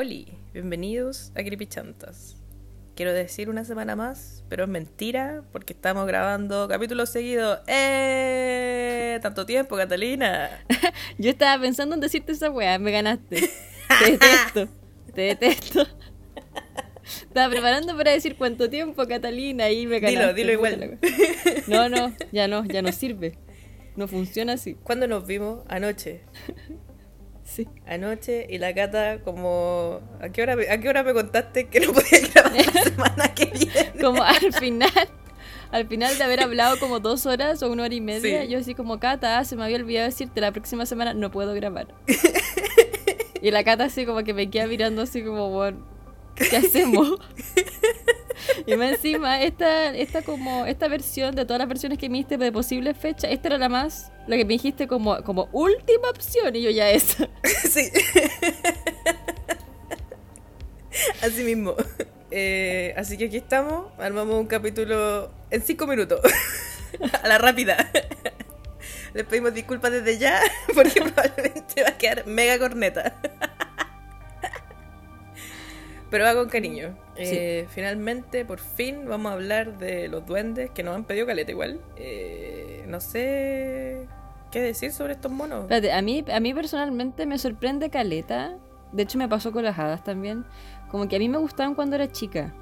[0.00, 2.36] Oli, bienvenidos a Chantas.
[2.94, 7.58] Quiero decir una semana más, pero es mentira porque estamos grabando capítulos seguidos.
[7.66, 9.18] ¡Eh!
[9.20, 10.50] Tanto tiempo, Catalina.
[11.18, 13.50] Yo estaba pensando en decirte esa weá, me ganaste.
[13.98, 14.68] Te detesto,
[15.16, 15.84] te detesto.
[17.22, 20.20] Estaba preparando para decir cuánto tiempo, Catalina, y me ganaste.
[20.20, 21.00] Dilo, dilo igual.
[21.66, 23.36] No, no, ya no, ya no sirve.
[23.96, 24.74] No funciona así.
[24.74, 25.64] ¿Cuándo nos vimos?
[25.66, 26.20] Anoche.
[27.48, 27.66] Sí.
[27.86, 30.00] Anoche y la Cata como...
[30.20, 33.46] ¿A qué hora, a qué hora me contaste que no podía grabar la semana que
[33.46, 33.92] viene?
[34.00, 35.08] Como al final,
[35.70, 38.74] al final de haber hablado como dos horas o una hora y media, yo así
[38.74, 41.88] como, Cata, se me había olvidado decirte, la próxima semana no puedo grabar.
[43.42, 45.78] y la Cata así como que me queda mirando así como, bueno,
[46.36, 47.18] ¿qué hacemos?
[48.66, 52.36] Y más encima, esta, esta como, esta versión de todas las versiones que me diste
[52.36, 56.54] de posibles fechas, esta era la más, la que me dijiste como, como última opción,
[56.56, 57.28] y yo ya esa.
[57.68, 57.90] Sí.
[61.22, 61.74] Así mismo.
[62.30, 66.20] Eh, así que aquí estamos, armamos un capítulo en cinco minutos.
[67.22, 67.90] A la rápida.
[69.14, 70.40] Les pedimos disculpas desde ya,
[70.74, 73.14] porque probablemente va a quedar mega corneta.
[76.10, 76.96] Pero va con cariño.
[77.18, 81.50] Eh, finalmente, por fin, vamos a hablar de los duendes que nos han pedido caleta
[81.50, 81.80] igual.
[81.96, 84.06] Eh, no sé
[84.50, 85.66] qué decir sobre estos monos.
[85.70, 88.56] a mí, a mí personalmente me sorprende caleta.
[88.92, 90.44] De hecho, me pasó con las hadas también.
[90.90, 92.54] Como que a mí me gustaban cuando era chica.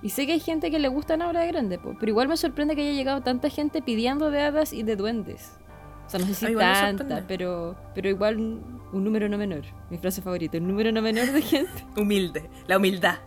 [0.00, 2.74] Y sé que hay gente que le gustan ahora de grande, pero igual me sorprende
[2.74, 5.58] que haya llegado tanta gente pidiendo de hadas y de duendes.
[6.06, 9.62] O sea, no sé si tanta, pero, pero igual un, número no menor.
[9.90, 11.84] Mi frase favorita, un número no menor de gente.
[11.96, 13.18] Humilde, la humildad.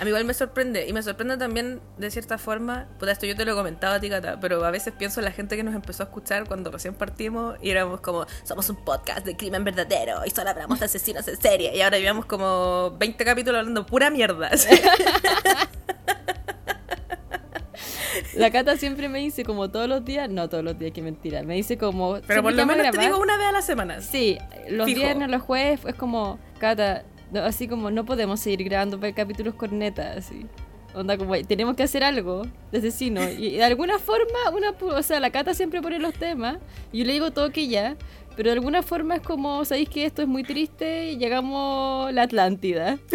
[0.00, 3.36] A mí igual me sorprende, y me sorprende también de cierta forma, pues esto yo
[3.36, 5.62] te lo he comentado a ti, Cata, pero a veces pienso en la gente que
[5.62, 9.62] nos empezó a escuchar cuando recién partimos y éramos como, somos un podcast de crimen
[9.62, 13.84] verdadero y solo hablamos de asesinos en serie, y ahora llevamos como 20 capítulos hablando
[13.84, 14.50] pura mierda.
[18.34, 21.42] La Cata siempre me dice como todos los días, no todos los días, que mentira,
[21.42, 22.20] me dice como...
[22.26, 24.00] Pero por lo menos te digo una vez a la semana.
[24.00, 24.38] Sí,
[24.68, 27.04] los viernes, los jueves, es como, Cata,
[27.38, 30.46] así como no podemos seguir grabando capítulos cornetas, así.
[30.92, 32.42] Onda como, tenemos que hacer algo
[32.72, 33.22] de asesino.
[33.30, 36.58] Y de alguna forma, una, o sea, la Cata siempre pone los temas,
[36.92, 37.96] y yo le digo todo que ya,
[38.36, 41.12] pero de alguna forma es como, ¿sabéis que esto es muy triste?
[41.12, 42.98] Y llegamos a la Atlántida.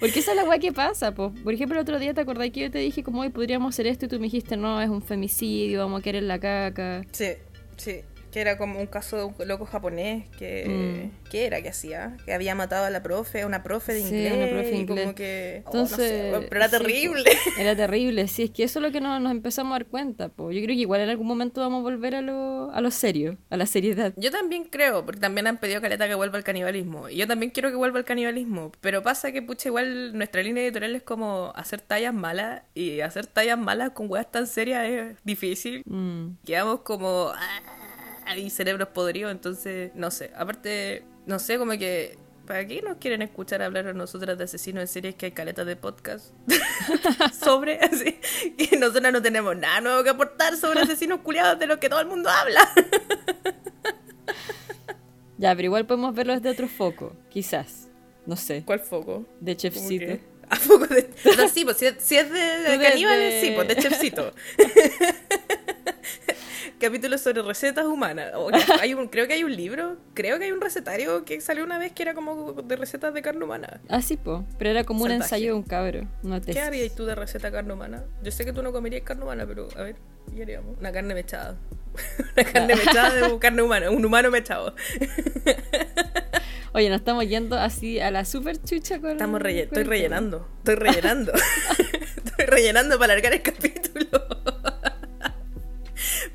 [0.00, 1.32] Porque esa es la weá que pasa, po.
[1.42, 3.88] Por ejemplo, el otro día te acordás que yo te dije como hoy podríamos hacer
[3.88, 7.02] esto y tú me dijiste, no, es un femicidio, vamos a querer la caca.
[7.12, 7.30] Sí,
[7.76, 11.30] sí que era como un caso de un loco japonés que, mm.
[11.30, 12.16] ¿qué era que hacía?
[12.24, 14.32] Que había matado a la profe, a una profe de inglés.
[14.32, 15.04] Una profe de inglés.
[15.04, 17.24] Como que, oh, Entonces, pero era terrible.
[17.58, 20.28] Era terrible, sí, es que eso es lo que nos, empezamos a dar cuenta.
[20.28, 20.50] Po.
[20.50, 23.38] Yo creo que igual en algún momento vamos a volver a lo, a lo serio,
[23.50, 24.12] a la seriedad.
[24.16, 27.08] Yo también creo, porque también han pedido caleta que vuelva al canibalismo.
[27.08, 28.72] Y yo también quiero que vuelva al canibalismo.
[28.80, 32.62] Pero pasa que, pucha, igual nuestra línea editorial es como hacer tallas malas.
[32.74, 35.82] Y hacer tallas malas con weas tan serias es difícil.
[35.86, 36.44] Mm.
[36.44, 37.32] Quedamos como...
[37.34, 37.77] Ah,
[38.28, 40.30] hay cerebros podridos, entonces, no sé.
[40.36, 42.18] Aparte, no sé, como que
[42.48, 45.66] ¿Para qué nos quieren escuchar hablar a nosotras de asesinos en series que hay caletas
[45.66, 46.32] de podcast
[47.44, 47.78] sobre?
[47.80, 48.18] Así
[48.56, 52.00] y nosotras no tenemos nada nuevo que aportar sobre asesinos culiados de los que todo
[52.00, 52.66] el mundo habla.
[55.36, 57.88] ya, pero igual podemos verlo desde otro foco, quizás.
[58.24, 58.62] No sé.
[58.64, 59.26] ¿Cuál foco?
[59.40, 60.18] De Chefcito.
[60.48, 61.10] ¿A foco de.?
[61.52, 64.32] sí, pues, si, es, de, de caníbales, sí, pues de Chefcito
[66.78, 68.32] capítulos sobre recetas humanas.
[68.80, 71.78] hay un, creo que hay un libro, creo que hay un recetario que salió una
[71.78, 73.80] vez que era como de recetas de carne humana.
[73.88, 74.44] Ah, sí, po.
[74.58, 76.06] pero era como un ensayo de un cabro.
[76.46, 78.04] ¿Qué harías tú de receta carne humana?
[78.22, 79.96] Yo sé que tú no comerías carne humana, pero a ver,
[80.34, 80.78] ¿qué haríamos?
[80.78, 81.56] Una carne mechada.
[82.36, 84.74] una carne mechada de carne humana, un humano mechado.
[86.72, 89.12] Oye, nos estamos yendo así a la super chucha con.
[89.12, 90.46] Estamos estoy rellenando.
[90.58, 91.32] Estoy rellenando.
[92.24, 93.77] estoy rellenando para alargar el capítulo.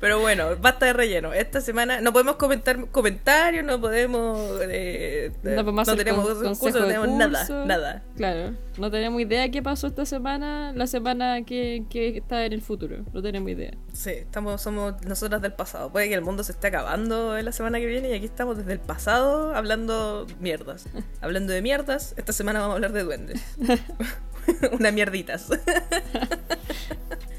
[0.04, 1.32] Pero bueno, basta de relleno.
[1.32, 4.60] Esta semana no podemos comentar comentarios, no podemos.
[4.68, 8.02] Eh, no, podemos no tenemos no tenemos nada, nada.
[8.14, 12.60] Claro, no tenemos idea qué pasó esta semana, la semana que, que está en el
[12.60, 12.98] futuro.
[13.14, 13.72] No tenemos idea.
[13.94, 15.90] Sí, estamos, somos nosotras del pasado.
[15.90, 18.58] Puede que el mundo se esté acabando en la semana que viene y aquí estamos
[18.58, 20.84] desde el pasado hablando mierdas.
[21.22, 23.42] hablando de mierdas, esta semana vamos a hablar de duendes.
[24.78, 25.48] Una mierditas.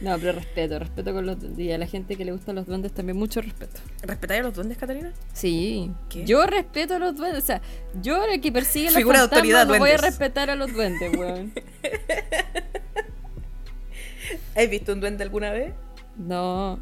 [0.02, 2.92] No, pero respeto, respeto con los y a la gente que le gustan los duendes
[2.92, 3.80] también mucho respeto.
[4.04, 5.14] ¿Respetáis a los duendes, Catalina?
[5.34, 5.92] Sí.
[6.26, 7.62] Yo respeto a los duendes, o sea,
[8.02, 11.54] yo el que persigue la Figura autoridad, no voy a respetar a los duendes, weón.
[14.56, 15.74] ¿Has visto un duende alguna vez?
[16.18, 16.80] No.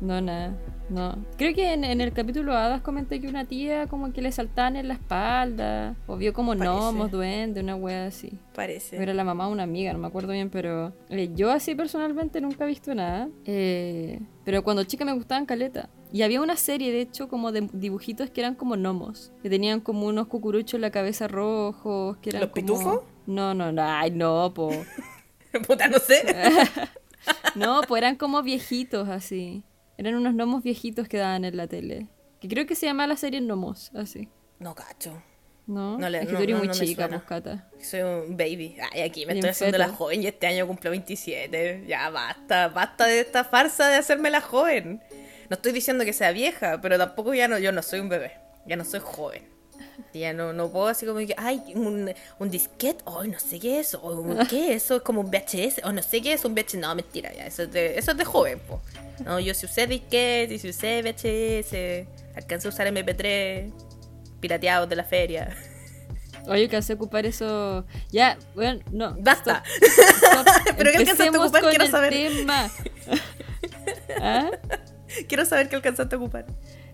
[0.00, 0.54] No, nada.
[0.88, 1.16] No.
[1.38, 4.88] Creo que en, el capítulo Hadas comenté que una tía como que le saltaban en
[4.88, 5.96] la espalda.
[6.06, 8.38] O vio como gnomos, duende, una wea así.
[8.54, 9.02] Parece.
[9.02, 12.40] Era la mamá de una amiga, no me acuerdo bien, pero eh, yo así personalmente
[12.40, 13.28] nunca he visto nada.
[13.44, 15.88] Eh, pero cuando chica me gustaban caleta.
[16.12, 19.32] Y había una serie, de hecho, como de dibujitos que eran como gnomos.
[19.42, 22.18] Que tenían como unos cucuruchos en la cabeza rojos.
[22.18, 23.00] Que eran ¿Los pitufos?
[23.26, 23.82] No, no, no.
[23.82, 24.70] Ay, no, po.
[25.66, 26.24] Puta, no sé.
[27.56, 29.64] no, pues eran como viejitos así.
[29.96, 32.08] Eran unos gnomos viejitos que daban en la tele.
[32.40, 34.28] Que creo que se llama la serie Gnomos, así.
[34.58, 35.22] No cacho.
[35.66, 37.68] No, no le, es que tú eres muy chica, Moscata.
[37.70, 38.76] Pues, Soy un baby.
[38.92, 41.84] Ay, aquí me estoy haciendo la joven y este año cumplo 27.
[41.88, 45.02] Ya basta, basta de esta farsa de hacerme la joven.
[45.48, 48.32] No estoy diciendo que sea vieja, pero tampoco ya no, yo no soy un bebé.
[48.66, 49.53] Ya no soy joven.
[50.12, 53.80] Ya no, no puedo así como que, ay, un, un disquete, oh, no sé qué
[53.80, 56.54] es, o qué es eso, es como un VHS, o no sé qué es un
[56.54, 58.80] VHS, no, mentira, ya, eso es de, eso es de joven, po.
[59.24, 63.72] No, yo si usé disquete, y si usé VHS, alcancé a usar MP3,
[64.40, 65.56] pirateados de la feria.
[66.46, 67.86] Oye, que hace ocupar eso.
[68.10, 69.16] Ya, bueno, no.
[69.18, 69.62] Basta.
[70.76, 71.62] Pero ¿qué alcanzaste a ocupar?
[71.62, 72.12] Quiero saber.
[72.12, 72.70] Tema.
[74.20, 74.50] ¿Ah?
[75.28, 76.46] Quiero saber qué alcanzaste a ocupar.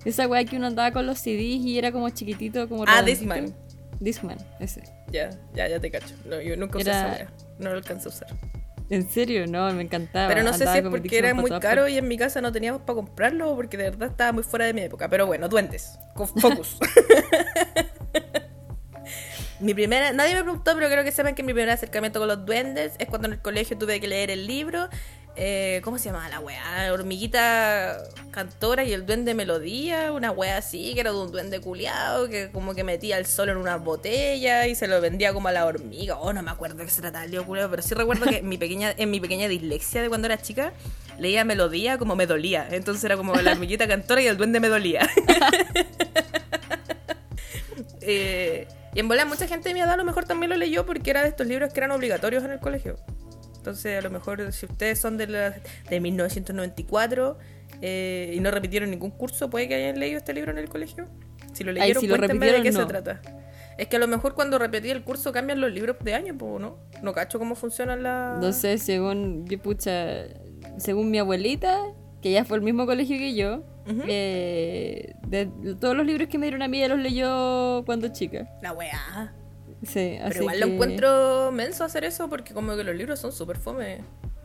[0.05, 2.85] Esa weá que uno andaba con los CDs y era como chiquitito, como.
[2.87, 3.55] Ah, Discman.
[4.01, 4.83] Discman, ese.
[5.13, 6.15] Ya, ya, ya te cacho.
[6.25, 7.27] No, yo nunca usé esa
[7.59, 8.29] No lo alcancé a usar.
[8.89, 9.47] ¿En serio?
[9.47, 10.29] No, me encantaba.
[10.29, 12.83] Pero no sé si es porque era muy caro y en mi casa no teníamos
[12.83, 15.09] para comprarlo o porque de verdad estaba muy fuera de mi época.
[15.09, 15.97] Pero bueno, duendes.
[16.17, 16.79] Focus.
[19.61, 22.45] mi primera, nadie me preguntó, pero creo que sepan que mi primer acercamiento con los
[22.45, 24.89] duendes es cuando en el colegio tuve que leer el libro
[25.43, 26.93] eh, ¿Cómo se llama la weá?
[26.93, 27.97] Hormiguita
[28.31, 32.51] cantora y el duende melodía, una weá así, que era de un duende culiado, que
[32.51, 35.65] como que metía el sol en una botella y se lo vendía como a la
[35.65, 36.19] hormiga.
[36.19, 38.49] Oh, no me acuerdo qué se trataba el lío culiado, pero sí recuerdo que en
[38.51, 40.75] mi pequeña, en mi pequeña dislexia de cuando era chica,
[41.19, 42.69] leía melodía como me dolía.
[42.71, 45.09] Entonces era como la hormiguita cantora y el duende me dolía.
[48.03, 50.85] eh, y en bola mucha gente de mi edad a lo mejor también lo leyó
[50.85, 52.99] porque era de estos libros que eran obligatorios en el colegio.
[53.61, 55.55] Entonces, a lo mejor, si ustedes son de, la,
[55.91, 57.37] de 1994
[57.83, 61.09] eh, y no repitieron ningún curso, puede que hayan leído este libro en el colegio.
[61.53, 63.21] Si lo leyeron, cuéntenme de qué se trata.
[63.77, 66.79] Es que a lo mejor cuando repetí el curso cambian los libros de año, ¿no?
[67.03, 68.41] No cacho cómo funcionan las...
[68.41, 70.25] No sé, según, pucha,
[70.79, 71.83] según mi abuelita,
[72.23, 73.63] que ya fue el mismo colegio que yo,
[74.09, 75.47] eh, de,
[75.79, 78.49] todos los libros que me dieron a mí ya los leyó cuando chica.
[78.63, 79.35] La weá.
[79.83, 83.57] Sí, Pero igual lo encuentro menso hacer eso porque como que los libros son súper
[83.57, 84.01] fome.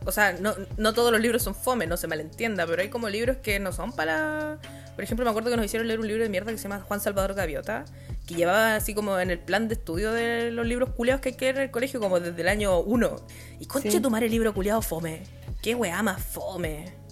[0.05, 3.09] O sea, no, no todos los libros son fome, no se malentienda, pero hay como
[3.09, 4.59] libros que no son para...
[4.93, 6.79] Por ejemplo, me acuerdo que nos hicieron leer un libro de mierda que se llama
[6.81, 7.85] Juan Salvador Gaviota,
[8.27, 11.35] que llevaba así como en el plan de estudio de los libros culiados que hay
[11.35, 13.15] que leer en el colegio como desde el año 1.
[13.59, 15.23] Y conche tu madre el libro culiado fome.
[15.61, 17.05] Qué weá más fome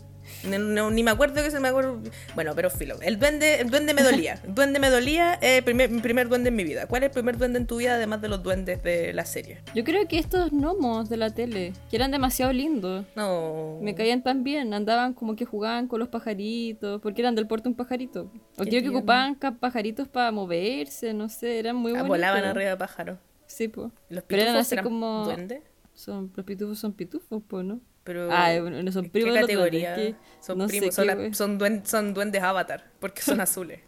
[0.46, 2.00] ni me acuerdo que se me acuerdo.
[2.36, 2.96] Bueno, pero filo.
[3.02, 4.40] El duende, el duende me dolía.
[4.44, 5.40] El duende me dolía.
[5.42, 6.88] Eh, primer, mi primer duende en mi vida.
[6.88, 9.62] ¿Cuál es el primer duende en tu vida además de los duendes de la serie?
[9.74, 13.06] Yo creo que estos gnomos de la tele, que eran demasiado lindos.
[13.16, 13.80] No.
[13.82, 14.74] Me caían tan bien.
[14.74, 17.02] Andaban como que jugaban con los pajaritos.
[17.02, 18.32] Porque eran del puerto un pajarito.
[18.58, 21.14] O creo que ocupaban pajaritos para moverse.
[21.14, 22.10] No sé, eran muy bonitos.
[22.10, 23.18] Volaban arriba de pájaros.
[23.46, 23.92] Sí, pues.
[24.10, 25.26] ¿Los pitufos eran así como.
[25.26, 25.62] ¿Duendes?
[25.94, 27.80] Son, los pitufos son pitufos, pues, ¿no?
[28.04, 29.96] Pero, ah, no son primos ¿qué categoría?
[30.42, 33.80] son primos, son, duendes, avatar, porque son azules.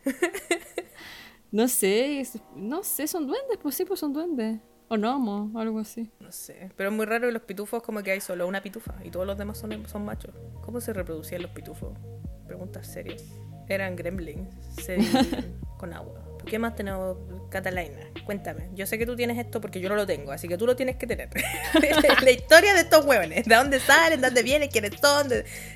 [1.52, 2.24] no sé,
[2.56, 4.60] no sé, son duendes, pues sí, pues son duendes.
[4.88, 6.12] O gnomos, algo así.
[6.20, 8.94] No sé, pero es muy raro que los pitufos como que hay solo una pitufa
[9.04, 10.34] y todos los demás son, son machos.
[10.62, 11.98] ¿Cómo se reproducían los pitufos?
[12.46, 13.24] Preguntas serias.
[13.68, 14.48] Eran gremlins,
[14.84, 14.98] se
[15.78, 16.24] con agua.
[16.46, 17.18] ¿Qué más tenemos,
[17.50, 18.02] Catalina?
[18.26, 18.70] Cuéntame.
[18.74, 20.76] Yo sé que tú tienes esto porque yo no lo tengo, así que tú lo
[20.76, 21.30] tienes que tener.
[22.24, 23.46] la historia de estos huevones.
[23.46, 24.22] ¿De dónde salen?
[24.22, 24.70] ¿De dónde vienen?
[24.70, 25.28] ¿Quiénes son?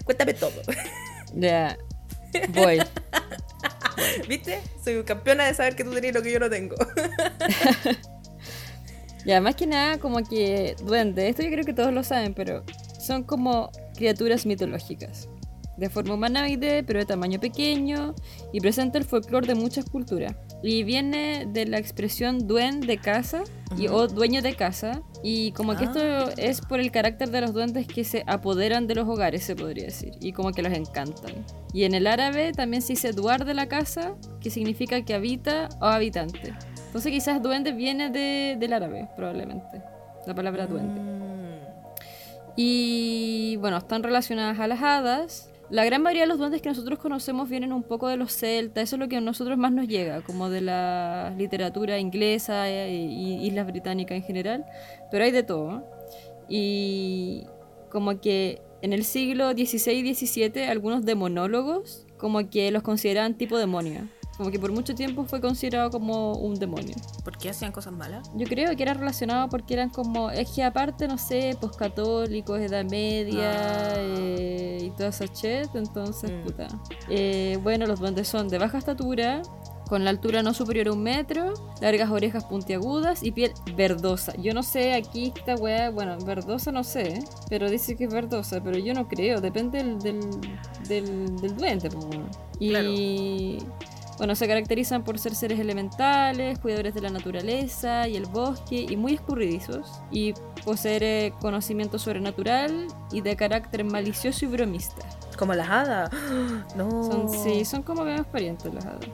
[0.05, 0.61] Cuéntame todo.
[1.33, 1.77] Ya.
[2.49, 2.81] Voy.
[4.27, 4.61] ¿Viste?
[4.83, 6.75] Soy campeona de saber que tú tenías lo que yo no tengo.
[9.25, 11.29] ya, más que nada, como que duende.
[11.29, 12.63] Esto yo creo que todos lo saben, pero
[12.99, 15.27] son como criaturas mitológicas
[15.79, 18.13] de forma humanoide, pero de tamaño pequeño,
[18.51, 20.35] y presenta el folclore de muchas culturas.
[20.61, 23.43] Y viene de la expresión duende de casa
[23.77, 26.29] y, o dueño de casa, y como que esto ah.
[26.37, 29.85] es por el carácter de los duendes que se apoderan de los hogares, se podría
[29.85, 31.33] decir, y como que los encantan.
[31.73, 35.69] Y en el árabe también se dice duar de la casa, que significa que habita
[35.79, 36.53] o habitante.
[36.87, 39.81] Entonces quizás duende viene de, del árabe, probablemente,
[40.25, 40.99] la palabra duende.
[40.99, 41.19] Mm.
[42.61, 46.99] Y bueno, están relacionadas a las hadas, la gran mayoría de los duendes que nosotros
[46.99, 49.87] conocemos vienen un poco de los celtas, eso es lo que a nosotros más nos
[49.87, 54.65] llega, como de la literatura inglesa y islas británicas en general,
[55.11, 55.83] pero hay de todo.
[56.47, 57.45] Y
[57.89, 63.57] como que en el siglo XVI y XVII algunos demonólogos como que los consideraban tipo
[63.57, 64.07] demonio.
[64.39, 66.95] Como que por mucho tiempo fue considerado como un demonio.
[67.25, 68.31] ¿Por qué hacían cosas malas?
[68.35, 72.57] Yo creo que era relacionado porque eran como, es que aparte, no sé, pues católicos,
[72.61, 73.93] edad media Ah.
[73.97, 76.43] eh, y toda esa chet, entonces, Mm.
[76.45, 76.67] puta.
[77.09, 79.41] Eh, bueno, los duendes son de baja estatura,
[79.89, 84.33] con la altura no superior a un metro, largas orejas puntiagudas y piel verdosa.
[84.37, 87.19] Yo no sé, aquí esta weá, bueno, verdosa no sé,
[87.49, 90.19] pero dice que es verdosa, pero yo no creo, depende del, del,
[90.87, 91.89] del, del duende.
[91.89, 92.05] pues.
[92.61, 93.57] Y
[94.19, 98.95] bueno, se caracterizan por ser seres elementales, cuidadores de la naturaleza y el bosque y
[98.97, 100.33] muy escurridizos y
[100.63, 105.03] poseer eh, conocimiento sobrenatural y de carácter malicioso y bromista.
[105.37, 106.11] Como las hadas.
[106.75, 106.89] No.
[107.03, 109.07] Son, sí, son como menos parientes las hadas.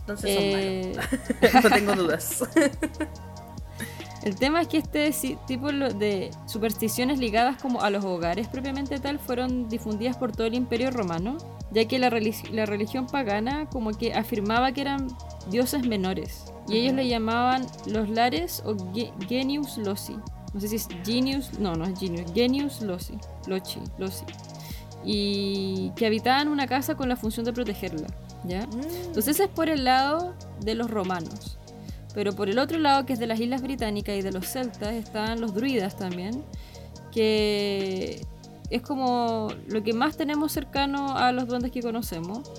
[0.00, 1.64] Entonces son Eh, malos.
[1.64, 2.44] no tengo dudas.
[4.22, 5.10] El tema es que este
[5.46, 10.54] tipo de supersticiones ligadas como a los hogares propiamente tal fueron difundidas por todo el
[10.54, 11.38] imperio romano,
[11.72, 15.08] ya que la, relig- la religión pagana como que afirmaba que eran
[15.50, 20.16] dioses menores, y ellos le llamaban los lares o ge- genius loci.
[20.52, 23.14] No sé si es genius, no, no es genius, genius loci,
[23.46, 24.24] loci, loci.
[25.04, 28.08] Y que habitaban una casa con la función de protegerla,
[28.44, 28.64] ¿ya?
[29.06, 31.56] Entonces ese es por el lado de los romanos.
[32.14, 34.94] Pero por el otro lado, que es de las Islas Británicas y de los celtas,
[34.94, 36.44] están los druidas también,
[37.12, 38.20] que
[38.70, 42.50] es como lo que más tenemos cercano a los duendes que conocemos.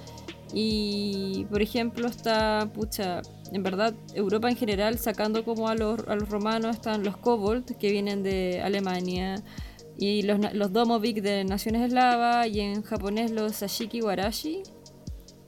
[0.53, 3.21] Y, por ejemplo, está, pucha,
[3.53, 7.77] en verdad, Europa en general, sacando como a los, a los romanos, están los kobold,
[7.77, 9.41] que vienen de Alemania,
[9.97, 14.63] y los, los domovic de naciones eslavas, y en japonés los sashiki warashi,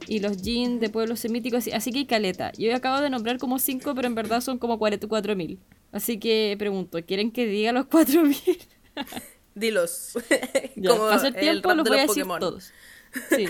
[0.08, 2.52] y los jin de pueblos semíticos, así- que hay caleta.
[2.58, 5.60] Yo acabo de nombrar como 5, pero en verdad son como 44.000.
[5.92, 8.58] Así que pregunto, ¿quieren que diga los 4.000?
[9.56, 10.14] Dilos.
[10.76, 12.40] Ya, Como para hacer el tiempo los voy a decir Pokémon.
[12.40, 12.72] todos.
[13.30, 13.46] Sí.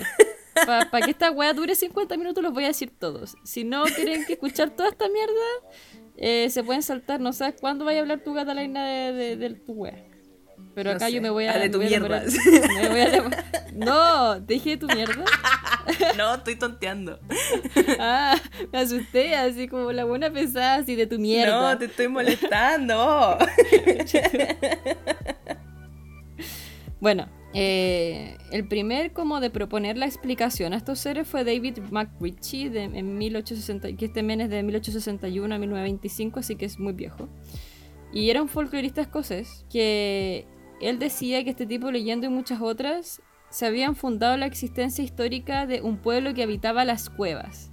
[0.66, 3.34] Para que esta weá dure 50 minutos los voy a decir todos.
[3.44, 5.32] Si no quieren que escuchar toda esta mierda,
[6.16, 7.18] eh, se pueden saltar.
[7.20, 10.04] No sabes cuándo vaya a hablar tu Catalina de, de, de tu weá.
[10.74, 11.12] Pero No acá sé.
[11.12, 11.54] yo me voy a...
[11.54, 12.22] Ah, de tu a mierda.
[12.82, 15.24] me voy a No, te dije de tu mierda.
[16.16, 17.18] No, estoy tonteando.
[17.98, 18.36] Ah,
[18.72, 21.72] me asusté, así como la buena pesada, así de tu mierda.
[21.72, 23.38] No, te estoy molestando.
[27.00, 32.70] Bueno, eh, el primer como de proponer la explicación a estos seres fue David McRitchie
[32.70, 36.94] de, en 1860, que este men es de 1861 a 1925, así que es muy
[36.94, 37.28] viejo.
[38.12, 40.46] Y era un folclorista escocés que
[40.86, 45.66] él decía que este tipo leyendo y muchas otras se habían fundado la existencia histórica
[45.66, 47.70] de un pueblo que habitaba las cuevas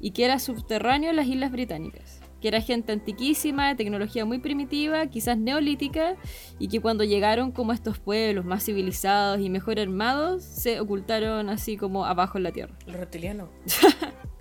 [0.00, 2.20] y que era subterráneo en las Islas Británicas.
[2.42, 6.16] Que era gente antiquísima, de tecnología muy primitiva, quizás neolítica,
[6.58, 11.48] y que cuando llegaron como a estos pueblos más civilizados y mejor armados, se ocultaron
[11.48, 12.76] así como abajo en la tierra.
[12.86, 13.48] Los reptilianos.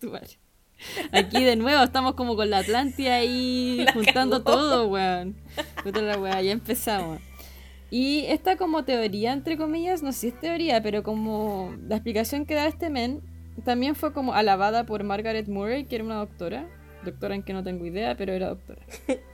[0.00, 0.41] Tu madre.
[1.12, 4.58] Aquí de nuevo estamos como con la Atlántida ahí La juntando cagó.
[4.58, 5.36] todo, weón.
[5.84, 7.20] La weá, ya empezamos.
[7.90, 12.46] Y esta como teoría, entre comillas, no sé si es teoría, pero como la explicación
[12.46, 13.20] que da este men,
[13.64, 16.66] también fue como alabada por Margaret Murray, que era una doctora.
[17.04, 18.82] Doctora en que no tengo idea, pero era doctora.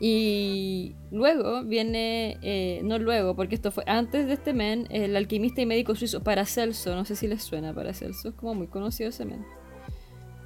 [0.00, 5.60] Y luego viene, eh, no luego, porque esto fue antes de este men, el alquimista
[5.60, 6.94] y médico suizo Paracelso.
[6.94, 9.44] No sé si les suena Paracelso, es como muy conocido ese men.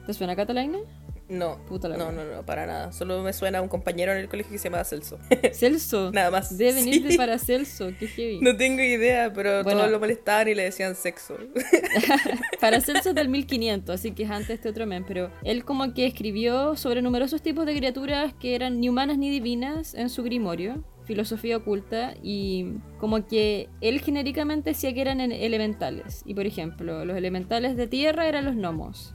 [0.07, 0.79] ¿Te suena Catalina?
[1.29, 2.93] No, Puta la no, no, no, para nada.
[2.93, 5.19] Solo me suena a un compañero en el colegio que se llama Celso.
[5.55, 6.11] Celso.
[6.13, 6.59] Nada más.
[6.59, 7.01] Debe venir Sí.
[7.09, 8.41] de Paracelso, qué heavy.
[8.41, 9.79] No tengo idea, pero Bueno.
[9.79, 11.37] todos lo molestaban y le decían sexo.
[12.61, 15.93] Paracelso es del 1500, así que es antes de este otro men, pero él como
[15.95, 20.23] que escribió sobre numerosos tipos de criaturas que eran ni humanas ni divinas en su
[20.23, 26.23] grimorio, filosofía oculta, y como que él genéricamente decía que eran en- elementales.
[26.27, 29.15] Y por ejemplo, los elementales de tierra eran los gnomos,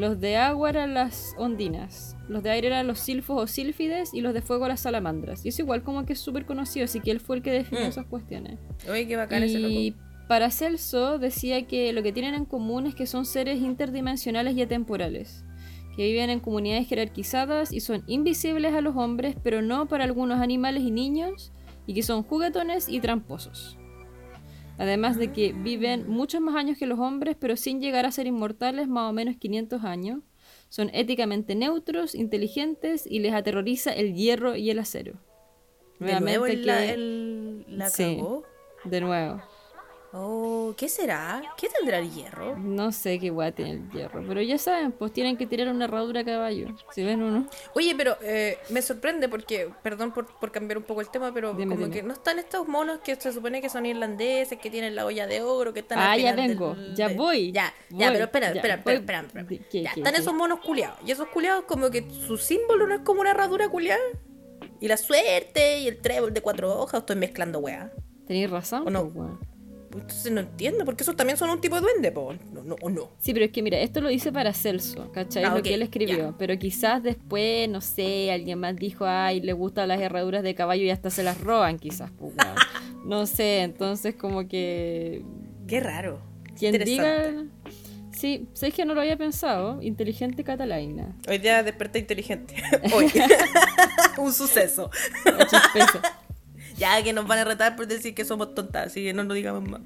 [0.00, 4.20] los de agua eran las ondinas, los de aire eran los silfos o sílfides y
[4.22, 5.44] los de fuego las salamandras.
[5.44, 7.84] Y es igual como que es súper conocido, así que él fue el que definió
[7.84, 7.88] Mm.
[7.88, 8.58] esas cuestiones.
[8.90, 10.02] Oye, qué bacán ese Y loco.
[10.28, 15.44] Paracelso decía que lo que tienen en común es que son seres interdimensionales y atemporales,
[15.96, 20.40] que viven en comunidades jerarquizadas y son invisibles a los hombres, pero no para algunos
[20.40, 21.52] animales y niños,
[21.86, 23.76] y que son juguetones y tramposos.
[24.80, 28.26] Además de que viven muchos más años que los hombres, pero sin llegar a ser
[28.26, 30.20] inmortales, más o menos 500 años.
[30.70, 35.20] Son éticamente neutros, inteligentes y les aterroriza el hierro y el acero.
[35.98, 36.78] De nuevo Nuevamente él la,
[37.66, 38.16] que- la Sí.
[38.16, 38.42] cagó.
[38.84, 39.42] de nuevo.
[40.12, 41.40] Oh, ¿qué será?
[41.56, 42.56] ¿Qué tendrá el hierro?
[42.58, 45.84] No sé qué guay tiene el hierro, pero ya saben, pues tienen que tirar una
[45.84, 47.46] herradura a caballo, si ven uno.
[47.74, 51.56] Oye, pero eh, me sorprende porque, perdón por, por, cambiar un poco el tema, pero
[51.56, 55.06] como que no están estos monos que se supone que son irlandeses, que tienen la
[55.06, 56.00] olla de oro, que están...
[56.00, 57.52] Ah, ya vengo, ya voy.
[57.52, 61.64] Ya, ya, pero espera, espera, espera, espera, ya, están esos monos culiados, y esos culiados
[61.66, 64.02] como que su símbolo no es como una herradura culiada.
[64.80, 67.92] Y la suerte y el trébol de cuatro hojas, estoy mezclando weá.
[68.26, 69.08] Tenéis razón, ¿O no?
[69.10, 69.28] pues,
[69.92, 72.32] entonces no entiendo, porque esos también son un tipo de duende, po.
[72.52, 73.10] No, no, ¿o no?
[73.18, 75.44] Sí, pero es que mira, esto lo dice para Celso, ¿cachai?
[75.44, 76.34] Ah, lo que él escribió.
[76.38, 80.84] Pero quizás después, no sé, alguien más dijo, ay, le gustan las herraduras de caballo
[80.84, 82.34] y hasta se las roban, quizás, pues,
[83.04, 85.24] No sé, entonces como que.
[85.66, 86.20] Qué raro.
[86.58, 87.32] Quien diga.
[88.12, 89.80] Sí, sabes que no lo había pensado.
[89.80, 91.16] Inteligente Catalina.
[91.26, 92.54] Hoy día desperté inteligente.
[92.94, 93.10] Hoy.
[94.18, 94.90] un suceso.
[96.80, 99.34] Ya que nos van a retar por decir que somos tontas, así que no nos
[99.34, 99.82] digamos más.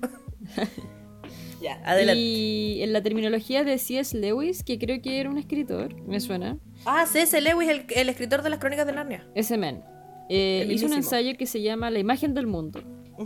[1.61, 2.23] ya, adelante.
[2.23, 4.17] Y en la terminología de C.S.
[4.17, 6.57] Lewis, que creo que era un escritor, me suena.
[6.85, 7.41] Ah, C.S.
[7.41, 9.27] Lewis, el, escritor de las crónicas de Narnia.
[9.35, 9.83] Ese men.
[10.31, 12.81] Eh, hizo un ensayo que se llama La imagen del mundo.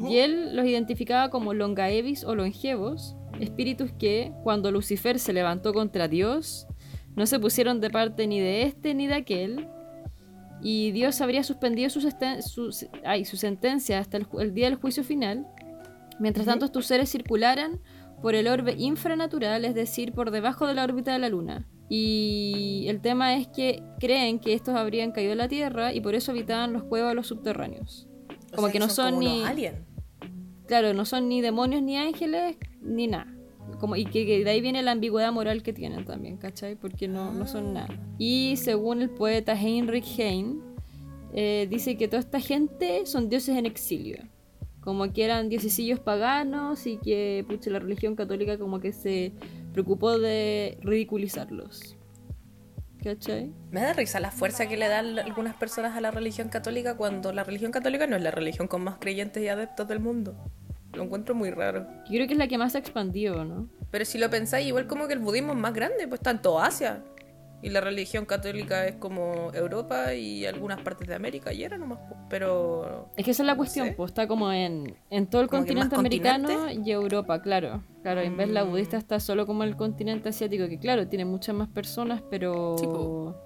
[0.09, 6.09] Y él los identificaba como longaevis o longevos, espíritus que, cuando Lucifer se levantó contra
[6.09, 6.67] Dios,
[7.17, 9.69] no se pusieron de parte ni de este ni de aquel,
[10.63, 15.47] y Dios habría suspendido su, su sentencia hasta el, día del juicio final.
[16.19, 17.81] Mientras tanto, estos seres circularan
[18.21, 21.69] por el orbe infranatural, es decir, por debajo de la órbita de la Luna.
[21.89, 26.15] Y el tema es que creen que estos habrían caído a la Tierra y por
[26.15, 28.09] eso habitaban los cuevas o los subterráneos.
[28.55, 29.43] Como que no son, ni.
[30.67, 33.38] Claro, no son ni demonios ni ángeles ni nada.
[33.79, 36.75] Como, y que, de ahí viene la ambigüedad moral que tienen también, ¿cachai?
[36.75, 37.89] Porque no, no son nada.
[38.19, 40.61] Y según el poeta Heinrich Heine,
[41.33, 44.19] eh, dice que toda esta gente son dioses en exilio.
[44.81, 49.33] Como que eran diosesillos paganos y que pucha, la religión católica como que se
[49.73, 51.97] preocupó de ridiculizarlos.
[53.03, 53.53] ¿Cachai?
[53.71, 57.33] Me da risa la fuerza que le dan algunas personas a la religión católica cuando
[57.33, 60.37] la religión católica no es la religión con más creyentes y adeptos del mundo.
[60.93, 61.87] Lo encuentro muy raro.
[62.07, 63.69] Yo creo que es la que más ha expandido, ¿no?
[63.91, 66.43] Pero si lo pensáis, igual como que el budismo es más grande, pues está en
[66.43, 67.03] toda Asia.
[67.61, 71.99] Y la religión católica es como Europa y algunas partes de América, y era nomás,
[72.09, 73.11] pues, pero...
[73.17, 76.71] Es que esa es la cuestión, pues está como en, en todo el continente americano
[76.71, 77.83] y Europa, claro.
[78.03, 78.71] Claro, en vez la mm.
[78.71, 83.37] budista está solo como el continente asiático, que claro, tiene muchas más personas, pero...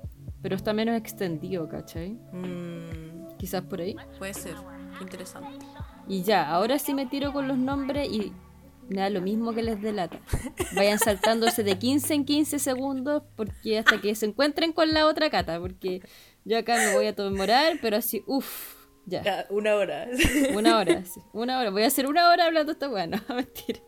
[0.42, 2.10] pero está menos extendido, ¿cachai?
[2.32, 3.36] Mm.
[3.38, 3.96] Quizás por ahí.
[4.18, 4.56] Puede ser,
[5.00, 5.64] interesante.
[6.08, 8.32] Y ya, ahora sí me tiro con los nombres y
[8.88, 10.20] me da lo mismo que les delata.
[10.74, 15.30] Vayan saltándose de 15 en 15 segundos porque hasta que se encuentren con la otra
[15.30, 16.02] cata, porque
[16.44, 19.46] yo acá me voy a demorar, pero así, uff, ya.
[19.50, 20.08] Una hora.
[20.54, 21.20] Una hora, sí.
[21.32, 21.70] Una hora.
[21.70, 23.80] Voy a hacer una hora hablando esto, bueno, mentira.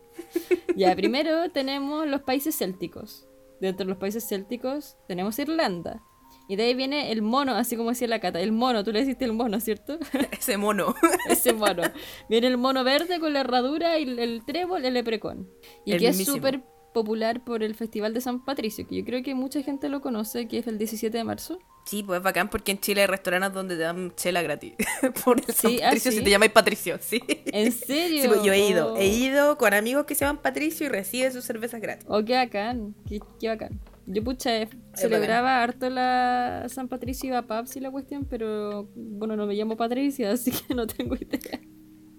[0.77, 3.29] Ya, primero tenemos los países célticos.
[3.61, 6.03] Dentro de los países célticos tenemos Irlanda.
[6.49, 8.41] Y de ahí viene el mono, así como decía la cata.
[8.41, 9.99] El mono, tú le deciste el mono, ¿cierto?
[10.31, 10.95] Ese mono.
[11.29, 11.83] Ese mono.
[12.29, 15.49] Viene el mono verde con la herradura y el, trébol, el leprecón.
[15.85, 19.35] Y que es súper popular por el Festival de San Patricio, que yo creo que
[19.35, 21.59] mucha gente lo conoce, que es el 17 de marzo.
[21.85, 24.73] Sí, pues es bacán porque en Chile hay restaurantes donde te dan chela gratis.
[25.25, 27.23] por el San ah, Patricio si te llamáis Patricio, sí.
[27.47, 28.23] ¿En serio?
[28.23, 28.97] Sí, pues yo he ido.
[28.97, 32.07] He ido con amigos que se llaman Patricio y reciben sus cervezas gratis.
[32.09, 32.95] Oh, qué bacán.
[33.07, 33.81] Qué, qué bacán.
[34.07, 34.51] Yo, pucha,
[34.93, 39.47] celebraba harto la San Patricio y iba a Paps y la cuestión, pero bueno, no
[39.47, 41.61] me llamo Patricia, así que no tengo idea.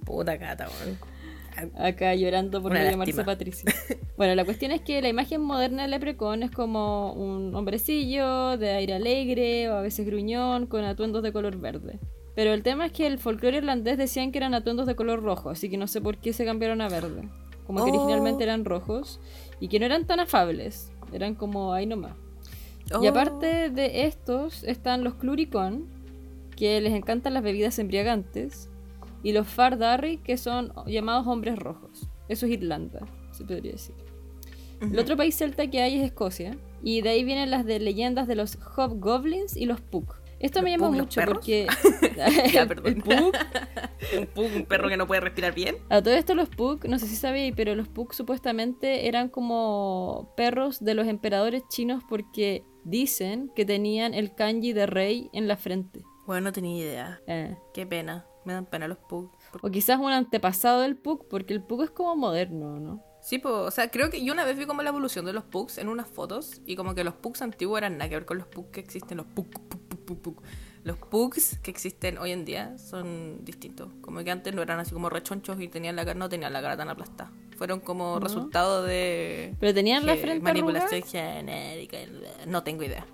[0.04, 0.68] Puta cata,
[1.78, 3.74] Acá llorando por no llamarse Patricia.
[4.18, 8.72] Bueno, la cuestión es que la imagen moderna del leprecon es como un hombrecillo de
[8.72, 12.00] aire alegre o a veces gruñón con atuendos de color verde.
[12.36, 15.50] Pero el tema es que el folclore irlandés decían que eran atuendos de color rojo,
[15.50, 17.30] así que no sé por qué se cambiaron a verde.
[17.66, 18.48] Como que originalmente oh.
[18.48, 19.20] eran rojos
[19.60, 20.92] y que no eran tan afables.
[21.16, 22.14] Eran como ahí nomás.
[23.02, 23.74] Y aparte oh.
[23.74, 25.88] de estos están los Cluricon,
[26.56, 28.70] que les encantan las bebidas embriagantes,
[29.24, 32.08] y los Fardarri, que son llamados hombres rojos.
[32.30, 33.96] Eso es Irlanda, se podría decir.
[34.82, 38.28] El otro país celta que hay es Escocia, y de ahí vienen las de leyendas
[38.28, 40.18] de los Hobgoblins y los Puck.
[40.46, 41.68] Esto me llama mucho porque.
[42.54, 42.96] ya, perdón.
[42.96, 45.78] un pug, un perro que no puede respirar bien.
[45.90, 50.34] A todo esto, los pug, no sé si sabéis, pero los pug supuestamente eran como
[50.38, 55.58] perros de los emperadores chinos porque dicen que tenían el kanji de rey en la
[55.58, 56.04] frente.
[56.28, 57.22] Bueno, no tenía idea.
[57.26, 57.58] Eh.
[57.74, 58.28] Qué pena.
[58.46, 59.32] Me dan pena los pug.
[59.64, 63.04] O quizás un antepasado del pug, porque el pug es como moderno, ¿no?
[63.26, 65.44] Sí, pues, o sea, creo que yo una vez vi como la evolución de los
[65.44, 68.38] pugs en unas fotos y como que los pugs antiguos eran nada que ver con
[68.38, 69.26] los pugs que existen, los
[70.84, 73.90] Los pugs que existen hoy en día son distintos.
[74.02, 76.62] Como que antes no eran así como rechonchos y tenían la cara, no tenían la
[76.62, 77.32] cara tan aplastada.
[77.58, 79.56] Fueron como resultado de.
[79.60, 81.98] Pero tenían la frente Manipulación genérica.
[82.48, 83.06] No tengo idea.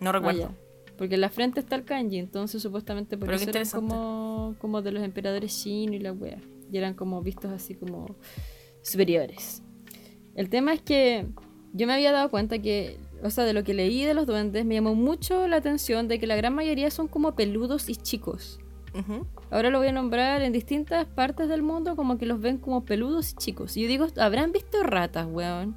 [0.00, 0.50] No recuerdo.
[0.50, 4.82] Ah, porque en la frente está el kanji, entonces supuestamente por eso eran como, como
[4.82, 6.38] de los emperadores chinos y la wea.
[6.70, 8.16] Y eran como vistos así como
[8.82, 9.62] superiores.
[10.34, 11.26] El tema es que
[11.72, 14.64] yo me había dado cuenta que, o sea, de lo que leí de los duendes,
[14.64, 18.60] me llamó mucho la atención de que la gran mayoría son como peludos y chicos.
[19.50, 22.84] Ahora lo voy a nombrar en distintas partes del mundo como que los ven como
[22.84, 23.76] peludos y chicos.
[23.76, 25.76] Y yo digo, ¿habrán visto ratas, weón?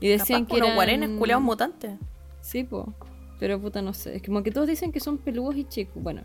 [0.00, 0.74] Y decían que eran...
[0.74, 1.98] guarenes culeados mutantes.
[2.40, 2.94] Sí, po.
[3.40, 4.16] Pero puta, no sé.
[4.16, 6.02] Es como que todos dicen que son peludos y chicos.
[6.02, 6.22] Bueno,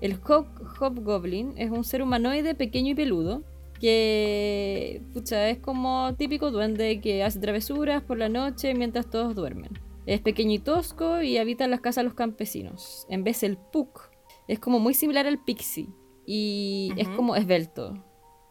[0.00, 3.42] el Hobgoblin es un ser humanoide pequeño y peludo
[3.80, 9.70] que pucha, es como típico duende que hace travesuras por la noche mientras todos duermen.
[10.08, 13.06] Es pequeño y tosco y habita en las casas de los campesinos.
[13.10, 14.10] En vez el Puck
[14.48, 15.90] es como muy similar al Pixie
[16.24, 18.02] y es como esbelto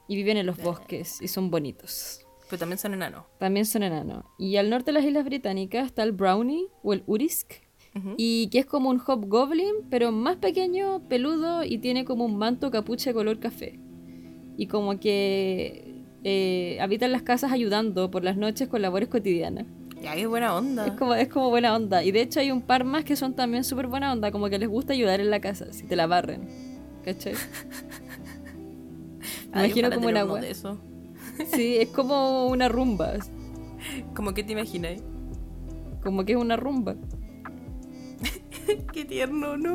[0.07, 2.27] y viven en los bosques y son bonitos.
[2.47, 3.25] Pero también son enanos.
[3.39, 4.23] También son enanos.
[4.37, 7.53] Y al norte de las Islas Británicas está el Brownie o el Urisk.
[8.17, 12.69] Y que es como un hobgoblin, pero más pequeño, peludo y tiene como un manto
[12.69, 13.79] capucha color café
[14.57, 19.65] y como que eh, habitan las casas ayudando por las noches con labores cotidianas.
[20.01, 20.87] Ya, es buena onda.
[20.87, 22.03] Es como, es como buena onda.
[22.03, 24.59] Y de hecho hay un par más que son también súper buena onda, como que
[24.59, 26.47] les gusta ayudar en la casa, si te la barren.
[27.03, 27.33] ¿Cachai?
[29.53, 30.39] Me imagino como una agua.
[30.41, 30.79] Eso.
[31.53, 33.13] Sí, es como una rumba.
[34.15, 35.01] ¿Cómo que te imaginas?
[36.03, 36.95] Como que es una rumba.
[38.93, 39.73] Qué tierno, no.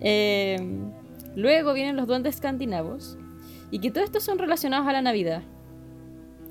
[0.00, 0.92] Em,
[1.34, 3.18] luego vienen los duendes escandinavos.
[3.70, 5.42] Y que todos estos son relacionados a la Navidad.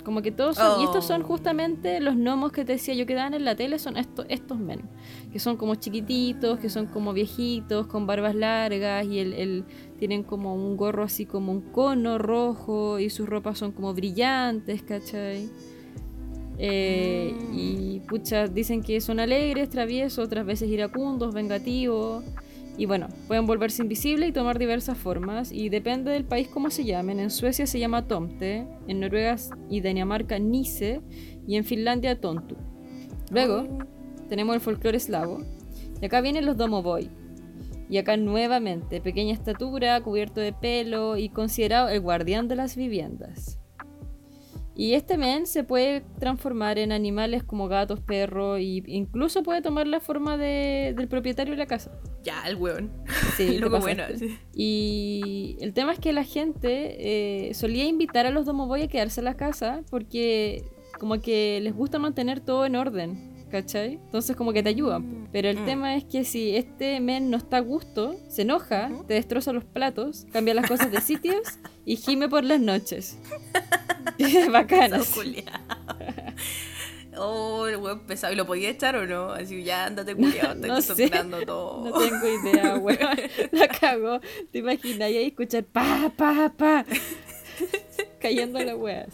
[0.07, 1.25] Como que todos son, Y estos son oh.
[1.25, 4.57] justamente los gnomos que te decía yo que dan en la tele, son estos, estos
[4.57, 4.79] men.
[5.33, 9.05] Que son como chiquititos, que son como viejitos, con barbas largas.
[9.05, 9.65] Y el,
[9.99, 12.99] tienen como un gorro así como un cono rojo.
[12.99, 15.49] Y sus ropas son como brillantes, ¿cachai?
[16.57, 17.53] Eh, mm.
[17.53, 22.23] y pucha, dicen que son alegres, traviesos, otras veces iracundos, vengativos.
[22.77, 26.85] Y bueno, pueden volverse invisibles y tomar diversas formas y depende del país cómo se
[26.85, 27.19] llamen.
[27.19, 29.35] En Suecia se llama Tomte, en Noruega
[29.69, 31.01] y Dinamarca Nise
[31.47, 32.55] y en Finlandia Tontu.
[33.31, 33.67] Luego
[34.29, 35.39] tenemos el folclore eslavo
[36.01, 37.09] y acá vienen los Domovoy.
[37.89, 43.59] Y acá nuevamente, pequeña estatura, cubierto de pelo y considerado el guardián de las viviendas.
[44.79, 49.87] Y este men se puede transformar en animales como gatos, perros e incluso puede tomar
[49.87, 51.99] la forma del propietario de la casa.
[52.23, 52.91] Ya, el weón.
[53.35, 54.03] Sí, lo bueno.
[54.53, 59.19] Y el tema es que la gente eh, solía invitar a los Domovoy a quedarse
[59.21, 60.63] en la casa porque
[60.99, 63.26] como que les gusta mantener todo en orden.
[63.49, 63.93] ¿Cachai?
[63.93, 65.01] Entonces como que te ayudan.
[65.01, 65.27] Mm.
[65.31, 65.65] Pero el mm.
[65.65, 69.63] tema es que si este men no está a gusto, se enoja, te destroza los
[69.63, 71.41] platos, cambia las cosas de sitios
[71.85, 73.17] y gime por las noches.
[74.51, 75.01] Bacana.
[77.19, 78.33] Oh, el weón pesado.
[78.33, 79.31] ¿Y lo podía echar o no?
[79.31, 81.09] Así, ya andate culiado, no, no sé.
[81.45, 81.85] todo.
[81.89, 83.17] No tengo idea, weón.
[83.51, 84.19] La cago.
[84.51, 85.11] ¿Te imaginas?
[85.11, 86.85] Y ahí escuchar pa, pa, pa.
[88.19, 89.07] Cayendo la wea.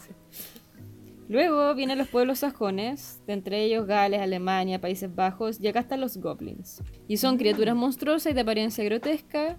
[1.34, 6.00] Luego vienen los pueblos sajones, de entre ellos Gales, Alemania, Países Bajos, y acá están
[6.00, 6.84] los goblins.
[7.08, 9.58] Y son criaturas monstruosas y de apariencia grotesca.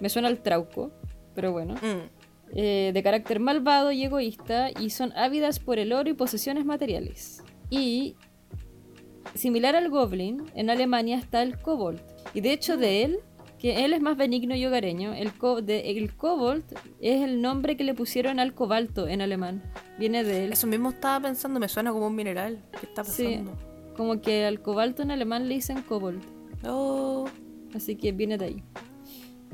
[0.00, 0.90] Me suena al trauco,
[1.32, 1.74] pero bueno.
[1.74, 2.56] Mm.
[2.56, 7.44] Eh, de carácter malvado y egoísta, y son ávidas por el oro y posesiones materiales.
[7.70, 8.16] Y,
[9.36, 12.00] similar al goblin, en Alemania está el kobold.
[12.34, 13.20] Y de hecho de él
[13.58, 15.14] que él es más benigno y hogareño.
[15.14, 16.64] El, co de, el kobold
[17.00, 19.62] es el nombre que le pusieron al cobalto en alemán.
[19.98, 20.52] Viene de él.
[20.52, 22.62] Eso mismo estaba pensando, me suena como un mineral.
[22.72, 23.52] ¿Qué está pasando?
[23.52, 26.22] Sí, como que al cobalto en alemán le dicen kobold.
[26.64, 27.26] Oh.
[27.74, 28.62] Así que viene de ahí.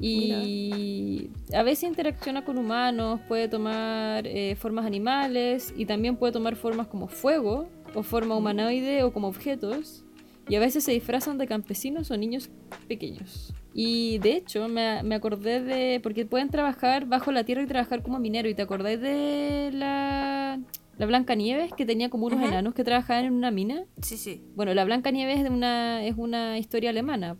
[0.01, 6.57] Y a veces interacciona con humanos, puede tomar eh, formas animales y también puede tomar
[6.57, 10.05] formas como fuego o forma humanoide o como objetos.
[10.49, 12.51] Y a veces se disfrazan de campesinos o niños
[12.89, 13.55] pequeños.
[13.75, 16.01] Y de hecho, me, me, acordé de.
[16.03, 18.49] Porque pueden trabajar bajo la tierra y trabajar como minero.
[18.49, 20.61] ¿Y te acordáis de la.
[20.99, 23.85] La Blanca Nieves, que tenía como unos enanos que trabajaban en una mina?
[24.03, 24.45] Sí, sí.
[24.55, 27.37] Bueno, la Blanca Nieves es, de una, es una historia alemana.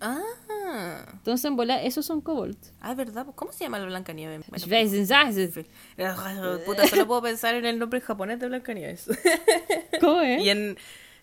[0.00, 0.22] Ah.
[1.12, 2.56] Entonces, en bola, esos son kobold.
[2.80, 3.26] Ah, ¿verdad?
[3.34, 4.44] ¿Cómo se llama la Blanca Nieves?
[4.48, 4.64] Bueno,
[6.66, 9.08] Puta, solo puedo pensar en el nombre japonés de Blanca Nieves.
[10.00, 10.42] ¿Cómo es?
[10.44, 10.76] Y en.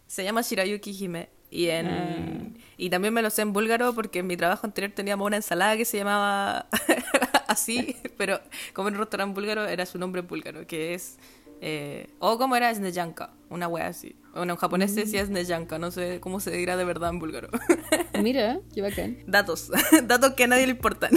[0.07, 1.29] Se llama Shirayuki Hime.
[1.53, 2.59] Y, en, ah.
[2.77, 5.77] y también me lo sé en búlgaro porque en mi trabajo anterior teníamos una ensalada
[5.77, 6.65] que se llamaba
[7.47, 8.39] así, pero
[8.73, 11.19] como en un restaurante búlgaro era su nombre búlgaro, que es...
[11.65, 14.15] Eh, o como era Snejanka, una wea así.
[14.33, 15.27] Bueno, en japonés decía mm.
[15.27, 17.49] Snejanka, no sé cómo se dirá de verdad en búlgaro.
[18.21, 19.19] Mira, qué bacán.
[19.27, 19.71] Datos,
[20.05, 21.11] datos que a nadie le importan.